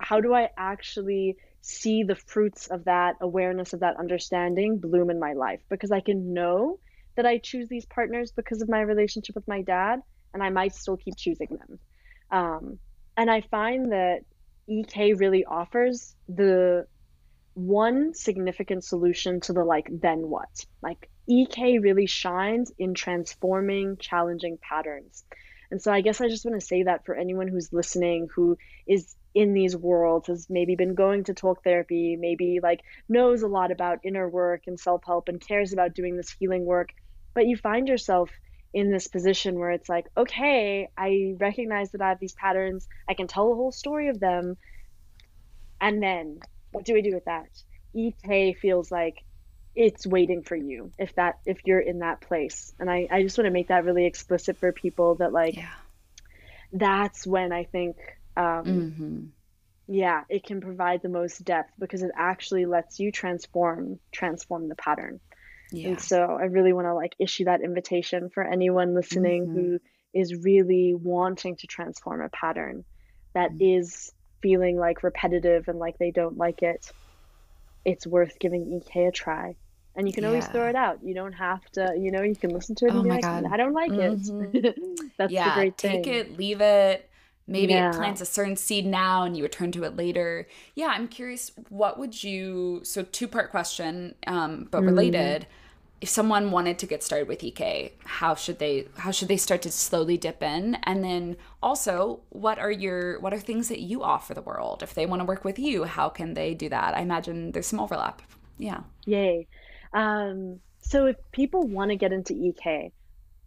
[0.00, 5.20] how do I actually see the fruits of that awareness of that understanding bloom in
[5.20, 5.60] my life?
[5.70, 6.78] Because I can know
[7.16, 10.00] that I choose these partners because of my relationship with my dad,
[10.34, 11.78] and I might still keep choosing them.
[12.30, 12.78] Um,
[13.16, 14.20] and I find that
[14.68, 16.86] EK really offers the
[17.54, 20.66] one significant solution to the like, then what?
[20.82, 25.24] Like, EK really shines in transforming challenging patterns.
[25.70, 28.56] And so I guess I just want to say that for anyone who's listening who
[28.86, 33.48] is in these worlds, has maybe been going to talk therapy, maybe like knows a
[33.48, 36.90] lot about inner work and self help and cares about doing this healing work,
[37.36, 38.32] but you find yourself
[38.74, 43.14] in this position where it's like, okay, I recognize that I have these patterns, I
[43.14, 44.58] can tell the whole story of them,
[45.80, 46.40] and then
[46.72, 47.46] what do we do with that?
[47.94, 49.16] EK feels like
[49.76, 52.72] it's waiting for you if that if you're in that place.
[52.80, 55.74] And I, I just want to make that really explicit for people that like Yeah.
[56.72, 57.96] that's when I think
[58.36, 59.30] um hmm
[59.88, 64.76] yeah, it can provide the most depth because it actually lets you transform transform the
[64.76, 65.20] pattern.
[65.84, 69.78] And so I really want to like issue that invitation for anyone listening hmm who
[70.14, 72.84] is really wanting to transform a pattern
[73.34, 73.60] that Mm.
[73.60, 74.12] is
[74.42, 76.86] feeling like repetitive and like they don't like it.
[77.84, 79.56] It's worth giving EK a try.
[79.94, 80.98] And you can always throw it out.
[81.02, 83.20] You don't have to, you know, you can listen to it Oh and be like,
[83.20, 83.44] God.
[83.50, 84.18] I don't like it.
[84.18, 84.52] hmm
[85.18, 85.50] That's the Yeah.
[85.50, 87.08] great Take it, leave it.
[87.48, 90.48] Maybe it plants a certain seed now and you return to it later.
[90.74, 94.86] Yeah, I'm curious, what would you, so two part question, um, but Mm.
[94.86, 95.46] related.
[96.00, 99.62] If someone wanted to get started with EK, how should they how should they start
[99.62, 100.74] to slowly dip in?
[100.84, 104.82] And then also, what are your what are things that you offer the world?
[104.82, 106.94] If they want to work with you, how can they do that?
[106.94, 108.20] I imagine there's some overlap.
[108.58, 108.80] Yeah.
[109.06, 109.46] Yay.
[109.92, 112.92] Um, so if people want to get into EK,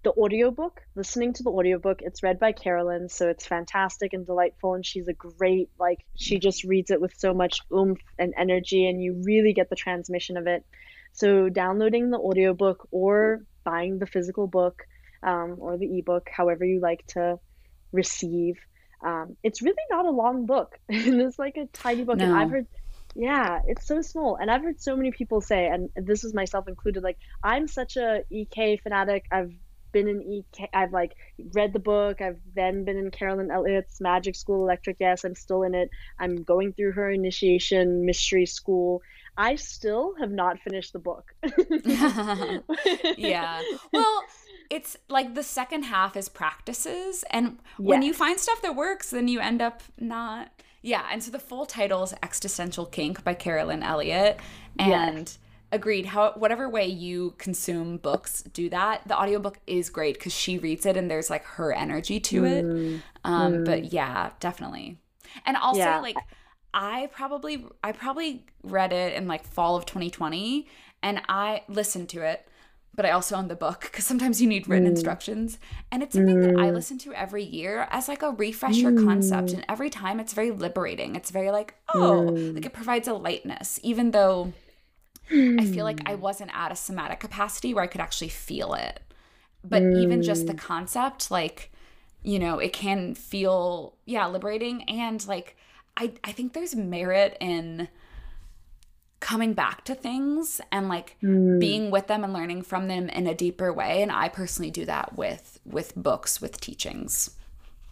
[0.03, 4.73] the audiobook, listening to the audiobook, it's read by Carolyn, so it's fantastic and delightful,
[4.73, 8.87] and she's a great, like, she just reads it with so much oomph and energy,
[8.87, 10.65] and you really get the transmission of it.
[11.13, 14.85] So downloading the audiobook or buying the physical book,
[15.21, 17.39] um, or the ebook, however you like to
[17.91, 18.57] receive.
[19.03, 20.79] Um, it's really not a long book.
[20.89, 22.67] It's like a tiny book, and I've heard
[23.15, 24.35] yeah, it's so small.
[24.35, 27.97] And I've heard so many people say, and this is myself included, like, I'm such
[27.97, 29.25] a EK fanatic.
[29.31, 29.51] I've
[29.91, 31.15] been in EK, I've like
[31.53, 32.21] read the book.
[32.21, 34.97] I've then been in Carolyn Elliott's Magic School Electric.
[34.99, 35.89] Yes, I'm still in it.
[36.19, 39.01] I'm going through her initiation mystery school.
[39.37, 41.33] I still have not finished the book.
[43.17, 43.61] Yeah.
[43.91, 44.23] Well,
[44.69, 47.23] it's like the second half is practices.
[47.31, 50.51] And when you find stuff that works, then you end up not.
[50.81, 51.05] Yeah.
[51.11, 54.39] And so the full title is Existential Kink by Carolyn Elliott.
[54.77, 55.39] And Yes.
[55.71, 59.07] Agreed, how whatever way you consume books, do that.
[59.07, 62.71] The audiobook is great because she reads it and there's like her energy to it.
[62.73, 64.99] Mm, Um, mm, but yeah, definitely.
[65.45, 66.01] And I'll yeah.
[66.01, 66.25] like
[66.73, 70.67] I probably I probably read it in like fall of 2020
[71.01, 72.47] and I listened to it,
[72.95, 75.57] but I also own the book because sometimes you need written Mm, instructions.
[75.91, 79.53] And it's something that I mm, listen to every year as like a refresher concept.
[79.53, 81.15] mm, And every time it's very liberating.
[81.15, 84.51] It's very like, oh, like it provides a lightness, even though
[85.31, 88.73] I feel like I mm, wasn't at a somatic capacity where I could actually feel
[88.73, 89.01] it.
[89.63, 91.71] But even just the mm, concept, like,
[92.23, 94.83] you know, it can feel, yeah, liberating.
[94.83, 95.57] And like,
[95.97, 97.89] I, I think there's merit in
[99.19, 101.59] coming back to things and like mm.
[101.59, 104.01] being with them and learning from them in a deeper way.
[104.01, 107.31] And I personally do that with with books, with teachings.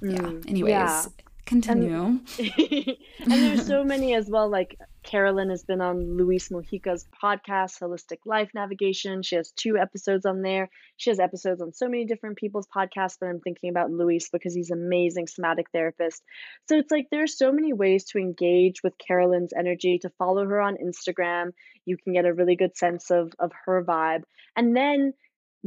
[0.01, 0.19] Yeah.
[0.19, 0.49] Mm, yeah.
[0.49, 1.13] Anyways, And
[1.47, 2.19] continue.
[2.39, 4.49] and there's so many as well.
[4.49, 9.23] Like Carolyn has been on Luis Mojica's podcast, Holistic Life Navigation.
[9.23, 10.69] She has two episodes on there.
[10.97, 14.53] She has episodes on so many different people's podcasts, but I'm thinking about Luis because
[14.53, 16.21] he's an amazing somatic therapist.
[16.67, 20.61] So it's like there's so many ways to engage with Carolyn's energy, to follow her
[20.61, 21.53] on Instagram.
[21.85, 24.23] You can get a really good sense of of her vibe.
[24.55, 25.13] And then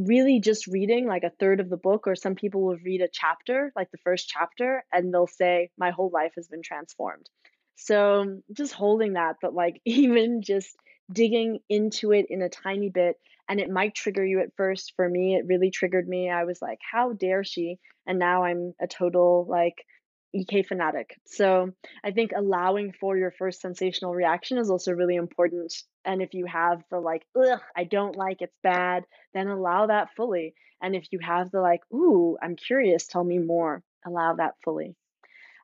[0.07, 3.09] really just reading like a third of the book, or some people will read a
[3.13, 7.29] chapter, like the first chapter, and they'll say, My whole life has been transformed.
[7.77, 10.77] So just holding that, but like even just
[11.13, 13.17] digging into it in a tiny bit.
[13.49, 14.93] and it might trigger you at first.
[14.97, 16.31] For me, it really triggered me.
[16.31, 17.79] I was like, how dare she?
[18.07, 19.85] And now I'm a total like
[20.33, 21.19] EK fanatic.
[21.27, 21.71] So
[22.05, 25.73] I think allowing for your first sensational reaction is also really important.
[26.05, 29.05] And if you have the like, ugh, I don't like, it's bad,
[29.35, 30.55] then allow that fully.
[30.83, 34.95] And if you have the like, ooh, I'm curious, tell me more, allow that fully.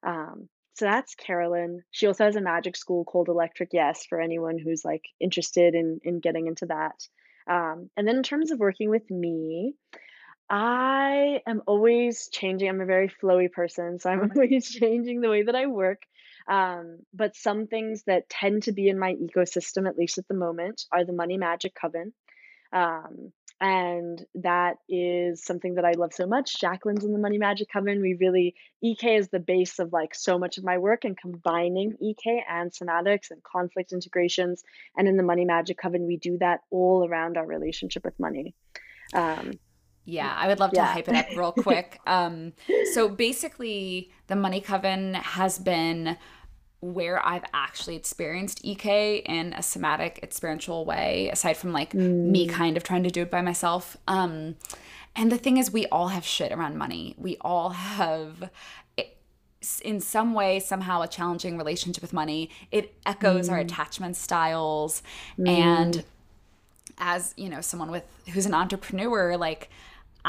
[0.02, 1.82] Um, so that's Carolyn.
[1.90, 6.00] She also has a magic school called Electric Yes for anyone who's like interested in
[6.04, 6.96] in getting into that.
[7.48, 9.74] Um, and then in terms of working with me,
[10.48, 12.68] I am always changing.
[12.68, 16.02] I'm a very flowy person, so I'm always changing the way that I work.
[16.48, 20.34] Um, but some things that tend to be in my ecosystem, at least at the
[20.34, 22.12] moment, are the Money Magic Coven.
[22.72, 26.60] Um, and that is something that I love so much.
[26.60, 28.02] Jaclyn's in the Money Magic Coven.
[28.02, 31.96] We really, EK is the base of like so much of my work and combining
[32.00, 34.62] EK and somatics and conflict integrations.
[34.96, 38.54] And in the Money Magic Coven, we do that all around our relationship with money.
[39.14, 39.52] Um,
[40.06, 40.86] yeah, I would love to yeah.
[40.86, 42.00] hype it up real quick.
[42.06, 42.52] um,
[42.94, 46.16] so basically, the Money Coven has been
[46.80, 52.30] where I've actually experienced EK in a somatic experiential way, aside from like mm.
[52.30, 53.96] me kind of trying to do it by myself.
[54.06, 54.54] Um,
[55.16, 57.14] and the thing is, we all have shit around money.
[57.18, 58.50] We all have
[59.82, 63.52] in some way somehow a challenging relationship with money it echoes mm.
[63.52, 65.02] our attachment styles
[65.36, 65.48] mm.
[65.48, 66.04] and
[66.98, 69.68] as you know someone with who's an entrepreneur like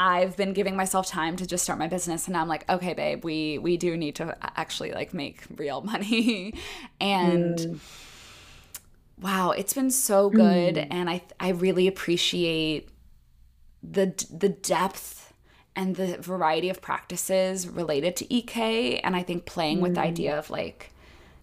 [0.00, 3.24] I've been giving myself time to just start my business and I'm like, okay, babe,
[3.24, 6.54] we we do need to actually like make real money.
[7.00, 7.78] and mm.
[9.20, 10.86] wow, it's been so good mm.
[10.88, 12.88] and I I really appreciate
[13.82, 15.32] the the depth
[15.74, 19.82] and the variety of practices related to EK and I think playing mm.
[19.82, 20.38] with the idea mm.
[20.38, 20.92] of like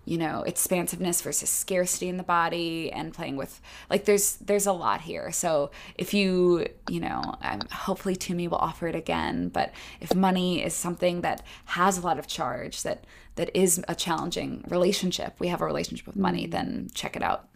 [0.06, 4.72] you know expansiveness versus scarcity in the body and playing with like there's there's a
[4.72, 9.74] lot here so if you you know um, hopefully Tumi will offer it again but
[10.00, 13.04] if money is something that has a lot of charge that
[13.36, 16.52] that is a challenging relationship we have a relationship with money mm.
[16.52, 17.50] then check it out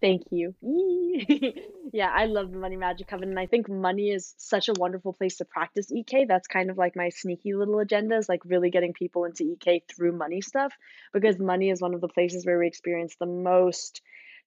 [0.00, 0.54] Thank you.
[1.92, 3.30] yeah, I love the Money Magic Coven.
[3.30, 6.24] And I think money is such a wonderful place to practice EK.
[6.24, 9.82] That's kind of like my sneaky little agenda is like really getting people into EK
[9.88, 10.72] through money stuff
[11.12, 14.00] because money is one of the places where we experience the most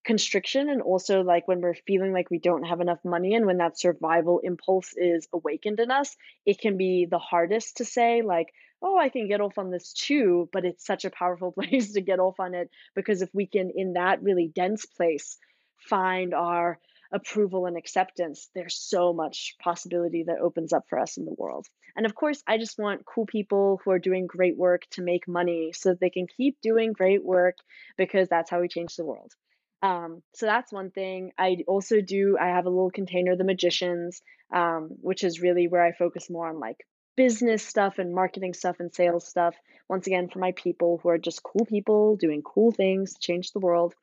[0.03, 3.57] constriction and also like when we're feeling like we don't have enough money and when
[3.57, 8.51] that survival impulse is awakened in us it can be the hardest to say like
[8.81, 12.01] oh i can get off on this too but it's such a powerful place to
[12.01, 15.37] get off on it because if we can in that really dense place
[15.77, 16.79] find our
[17.11, 21.67] approval and acceptance there's so much possibility that opens up for us in the world.
[21.95, 25.27] And of course i just want cool people who are doing great work to make
[25.27, 27.57] money so that they can keep doing great work
[27.97, 29.33] because that's how we change the world
[29.81, 31.31] um, so that's one thing.
[31.37, 34.21] I also do, I have a little container, The Magicians,
[34.53, 38.77] um, which is really where I focus more on like business stuff and marketing stuff
[38.79, 39.55] and sales stuff.
[39.89, 43.51] Once again, for my people who are just cool people doing cool things, to change
[43.51, 43.93] the world.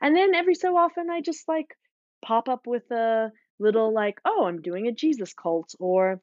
[0.00, 1.76] And then every so often, I just like
[2.20, 6.20] pop up with a little like, oh, I'm doing a Jesus cult or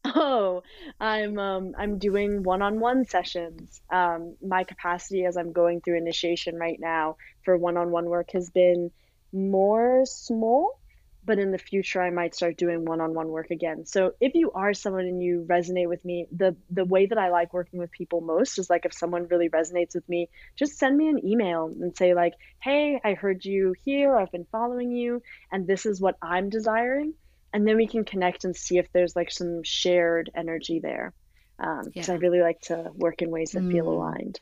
[0.04, 0.62] Oh,
[1.00, 3.80] I'm um I'm doing one-on-one sessions.
[3.90, 7.16] Um, my capacity as I'm going through initiation right now
[7.48, 8.90] for one-on-one work has been
[9.32, 10.78] more small,
[11.24, 13.86] but in the future I might start doing one-on-one work again.
[13.86, 17.30] So if you are someone and you resonate with me, the the way that I
[17.30, 20.94] like working with people most is like if someone really resonates with me, just send
[20.94, 24.14] me an email and say like, "Hey, I heard you here.
[24.14, 27.14] I've been following you, and this is what I'm desiring."
[27.50, 31.14] and then we can connect and see if there's like some shared energy there
[31.56, 32.12] because um, yeah.
[32.12, 33.72] i really like to work in ways that mm.
[33.72, 34.38] feel aligned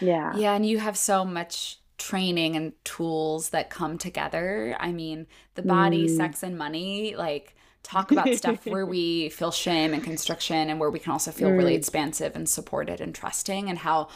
[0.00, 5.26] yeah yeah and you have so much training and tools that come together i mean
[5.54, 6.16] the body mm.
[6.16, 10.90] sex and money like talk about stuff where we feel shame and constriction and where
[10.90, 11.56] we can also feel mm.
[11.56, 14.08] really expansive and supported and trusting and how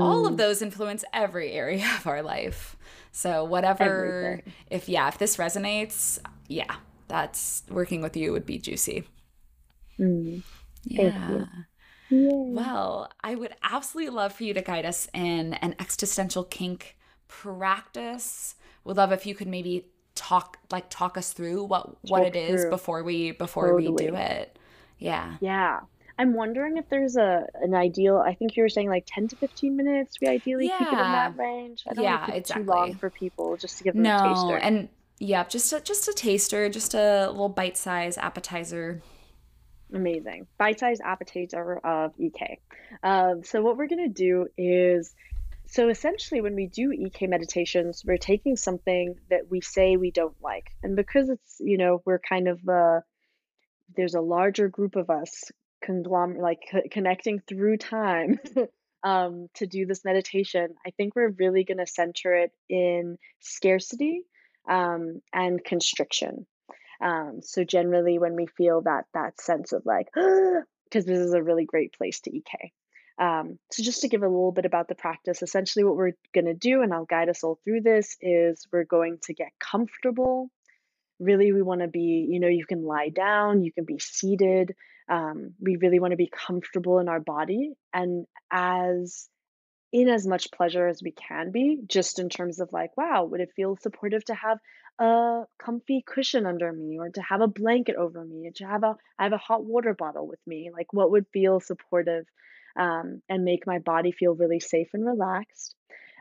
[0.00, 0.36] all of mm.
[0.36, 2.76] those influence every area of our life
[3.12, 4.52] so whatever Everything.
[4.70, 6.18] if yeah if this resonates
[6.48, 6.76] yeah
[7.12, 9.04] that's working with you would be juicy.
[10.00, 10.42] Mm,
[10.84, 11.44] yeah.
[12.10, 16.96] Well, I would absolutely love for you to guide us in an existential kink
[17.40, 18.54] practice.
[18.84, 22.36] Would love if you could maybe talk like talk us through what what talk it
[22.36, 22.70] is through.
[22.70, 23.90] before we before totally.
[23.90, 24.58] we do it.
[24.98, 25.36] Yeah.
[25.40, 25.80] Yeah.
[26.18, 28.18] I'm wondering if there's a an ideal.
[28.18, 30.18] I think you were saying like 10 to 15 minutes.
[30.20, 30.78] We ideally yeah.
[30.78, 31.84] keep it in that range.
[31.88, 32.64] I don't yeah, want exactly.
[32.64, 34.56] too long for people just to give them no, a taster.
[34.58, 39.00] and yeah, just a, just a taster, just a little bite size appetizer.
[39.94, 40.46] Amazing.
[40.58, 42.60] Bite size appetizer of EK.
[43.02, 45.14] Um, so, what we're going to do is
[45.72, 50.36] so essentially, when we do EK meditations, we're taking something that we say we don't
[50.42, 50.66] like.
[50.82, 53.00] And because it's, you know, we're kind of uh,
[53.96, 55.50] there's a larger group of us
[55.82, 58.38] conglomerate like co- connecting through time
[59.02, 64.22] um, to do this meditation i think we're really going to center it in scarcity
[64.68, 66.46] um, and constriction
[67.00, 71.42] um, so generally when we feel that that sense of like because this is a
[71.42, 72.72] really great place to ek
[73.18, 76.46] um, so just to give a little bit about the practice essentially what we're going
[76.46, 80.50] to do and i'll guide us all through this is we're going to get comfortable.
[81.20, 84.74] Really we want to be you know you can lie down you can be seated.
[85.08, 89.28] Um, we really want to be comfortable in our body and as
[89.92, 93.40] in as much pleasure as we can be just in terms of like wow would
[93.40, 94.58] it feel supportive to have
[94.98, 98.96] a comfy cushion under me or to have a blanket over me to have a
[99.18, 100.70] i have a hot water bottle with me?
[100.72, 102.26] Like what would feel supportive
[102.76, 105.74] um, and make my body feel really safe and relaxed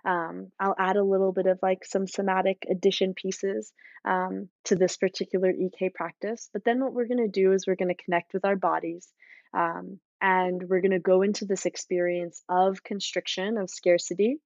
[0.04, 3.72] um, I'll add a little bit of like some somatic addition pieces
[4.06, 6.50] um, to this particular EK practice.
[6.54, 9.08] But then what we're going to do is we're going to connect with our bodies
[9.54, 14.38] um, and we're going to go into this experience of constriction, of scarcity.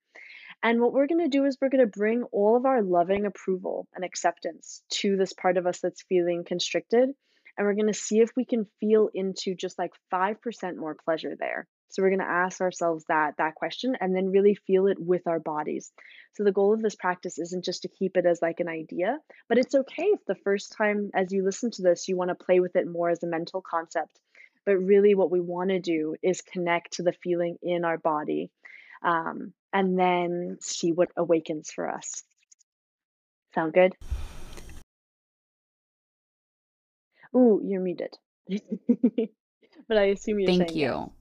[0.63, 3.25] And what we're going to do is we're going to bring all of our loving
[3.25, 7.09] approval and acceptance to this part of us that's feeling constricted.
[7.57, 11.35] And we're going to see if we can feel into just like 5% more pleasure
[11.39, 11.67] there.
[11.95, 15.27] So we're going to ask ourselves that that question and then really feel it with
[15.27, 15.93] our bodies.
[16.33, 19.17] So the goal of this practice isn't just to keep it as like an idea,
[19.47, 22.35] but it's okay if the first time as you listen to this you want to
[22.35, 24.19] play with it more as a mental concept.
[24.65, 28.51] But really what we want to do is connect to the feeling in our body.
[29.01, 32.23] Um, and then see what awakens for us.
[33.53, 33.95] Sound good?
[37.33, 38.17] Ooh, you're muted.
[38.49, 41.13] but I assume you're Thank you.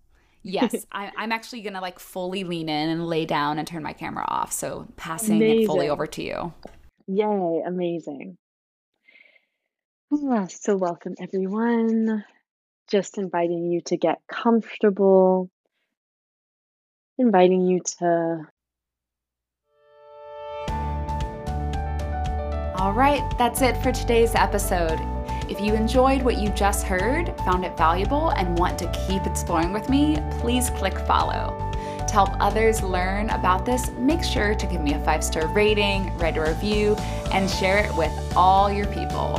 [0.45, 3.93] Yes, I, I'm actually gonna like fully lean in and lay down and turn my
[3.93, 4.53] camera off.
[4.53, 6.53] So passing it fully over to you.
[7.07, 8.37] Yay, amazing.
[10.13, 12.25] Ah, so welcome everyone.
[12.91, 15.51] Just inviting you to get comfortable,
[17.19, 18.47] inviting you to
[22.77, 25.01] All right, that's it for today's episode.
[25.49, 29.73] If you enjoyed what you just heard, found it valuable, and want to keep exploring
[29.73, 31.55] with me, please click follow.
[31.99, 36.17] To help others learn about this, make sure to give me a five star rating,
[36.17, 36.95] write a review,
[37.31, 39.35] and share it with all your people.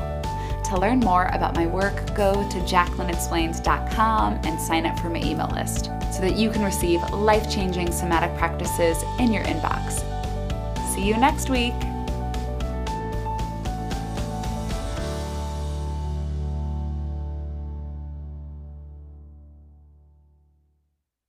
[0.65, 5.49] To learn more about my work, go to jaclynexplores.com and sign up for my email
[5.49, 10.03] list so that you can receive life changing somatic practices in your inbox.
[10.93, 11.73] See you next week.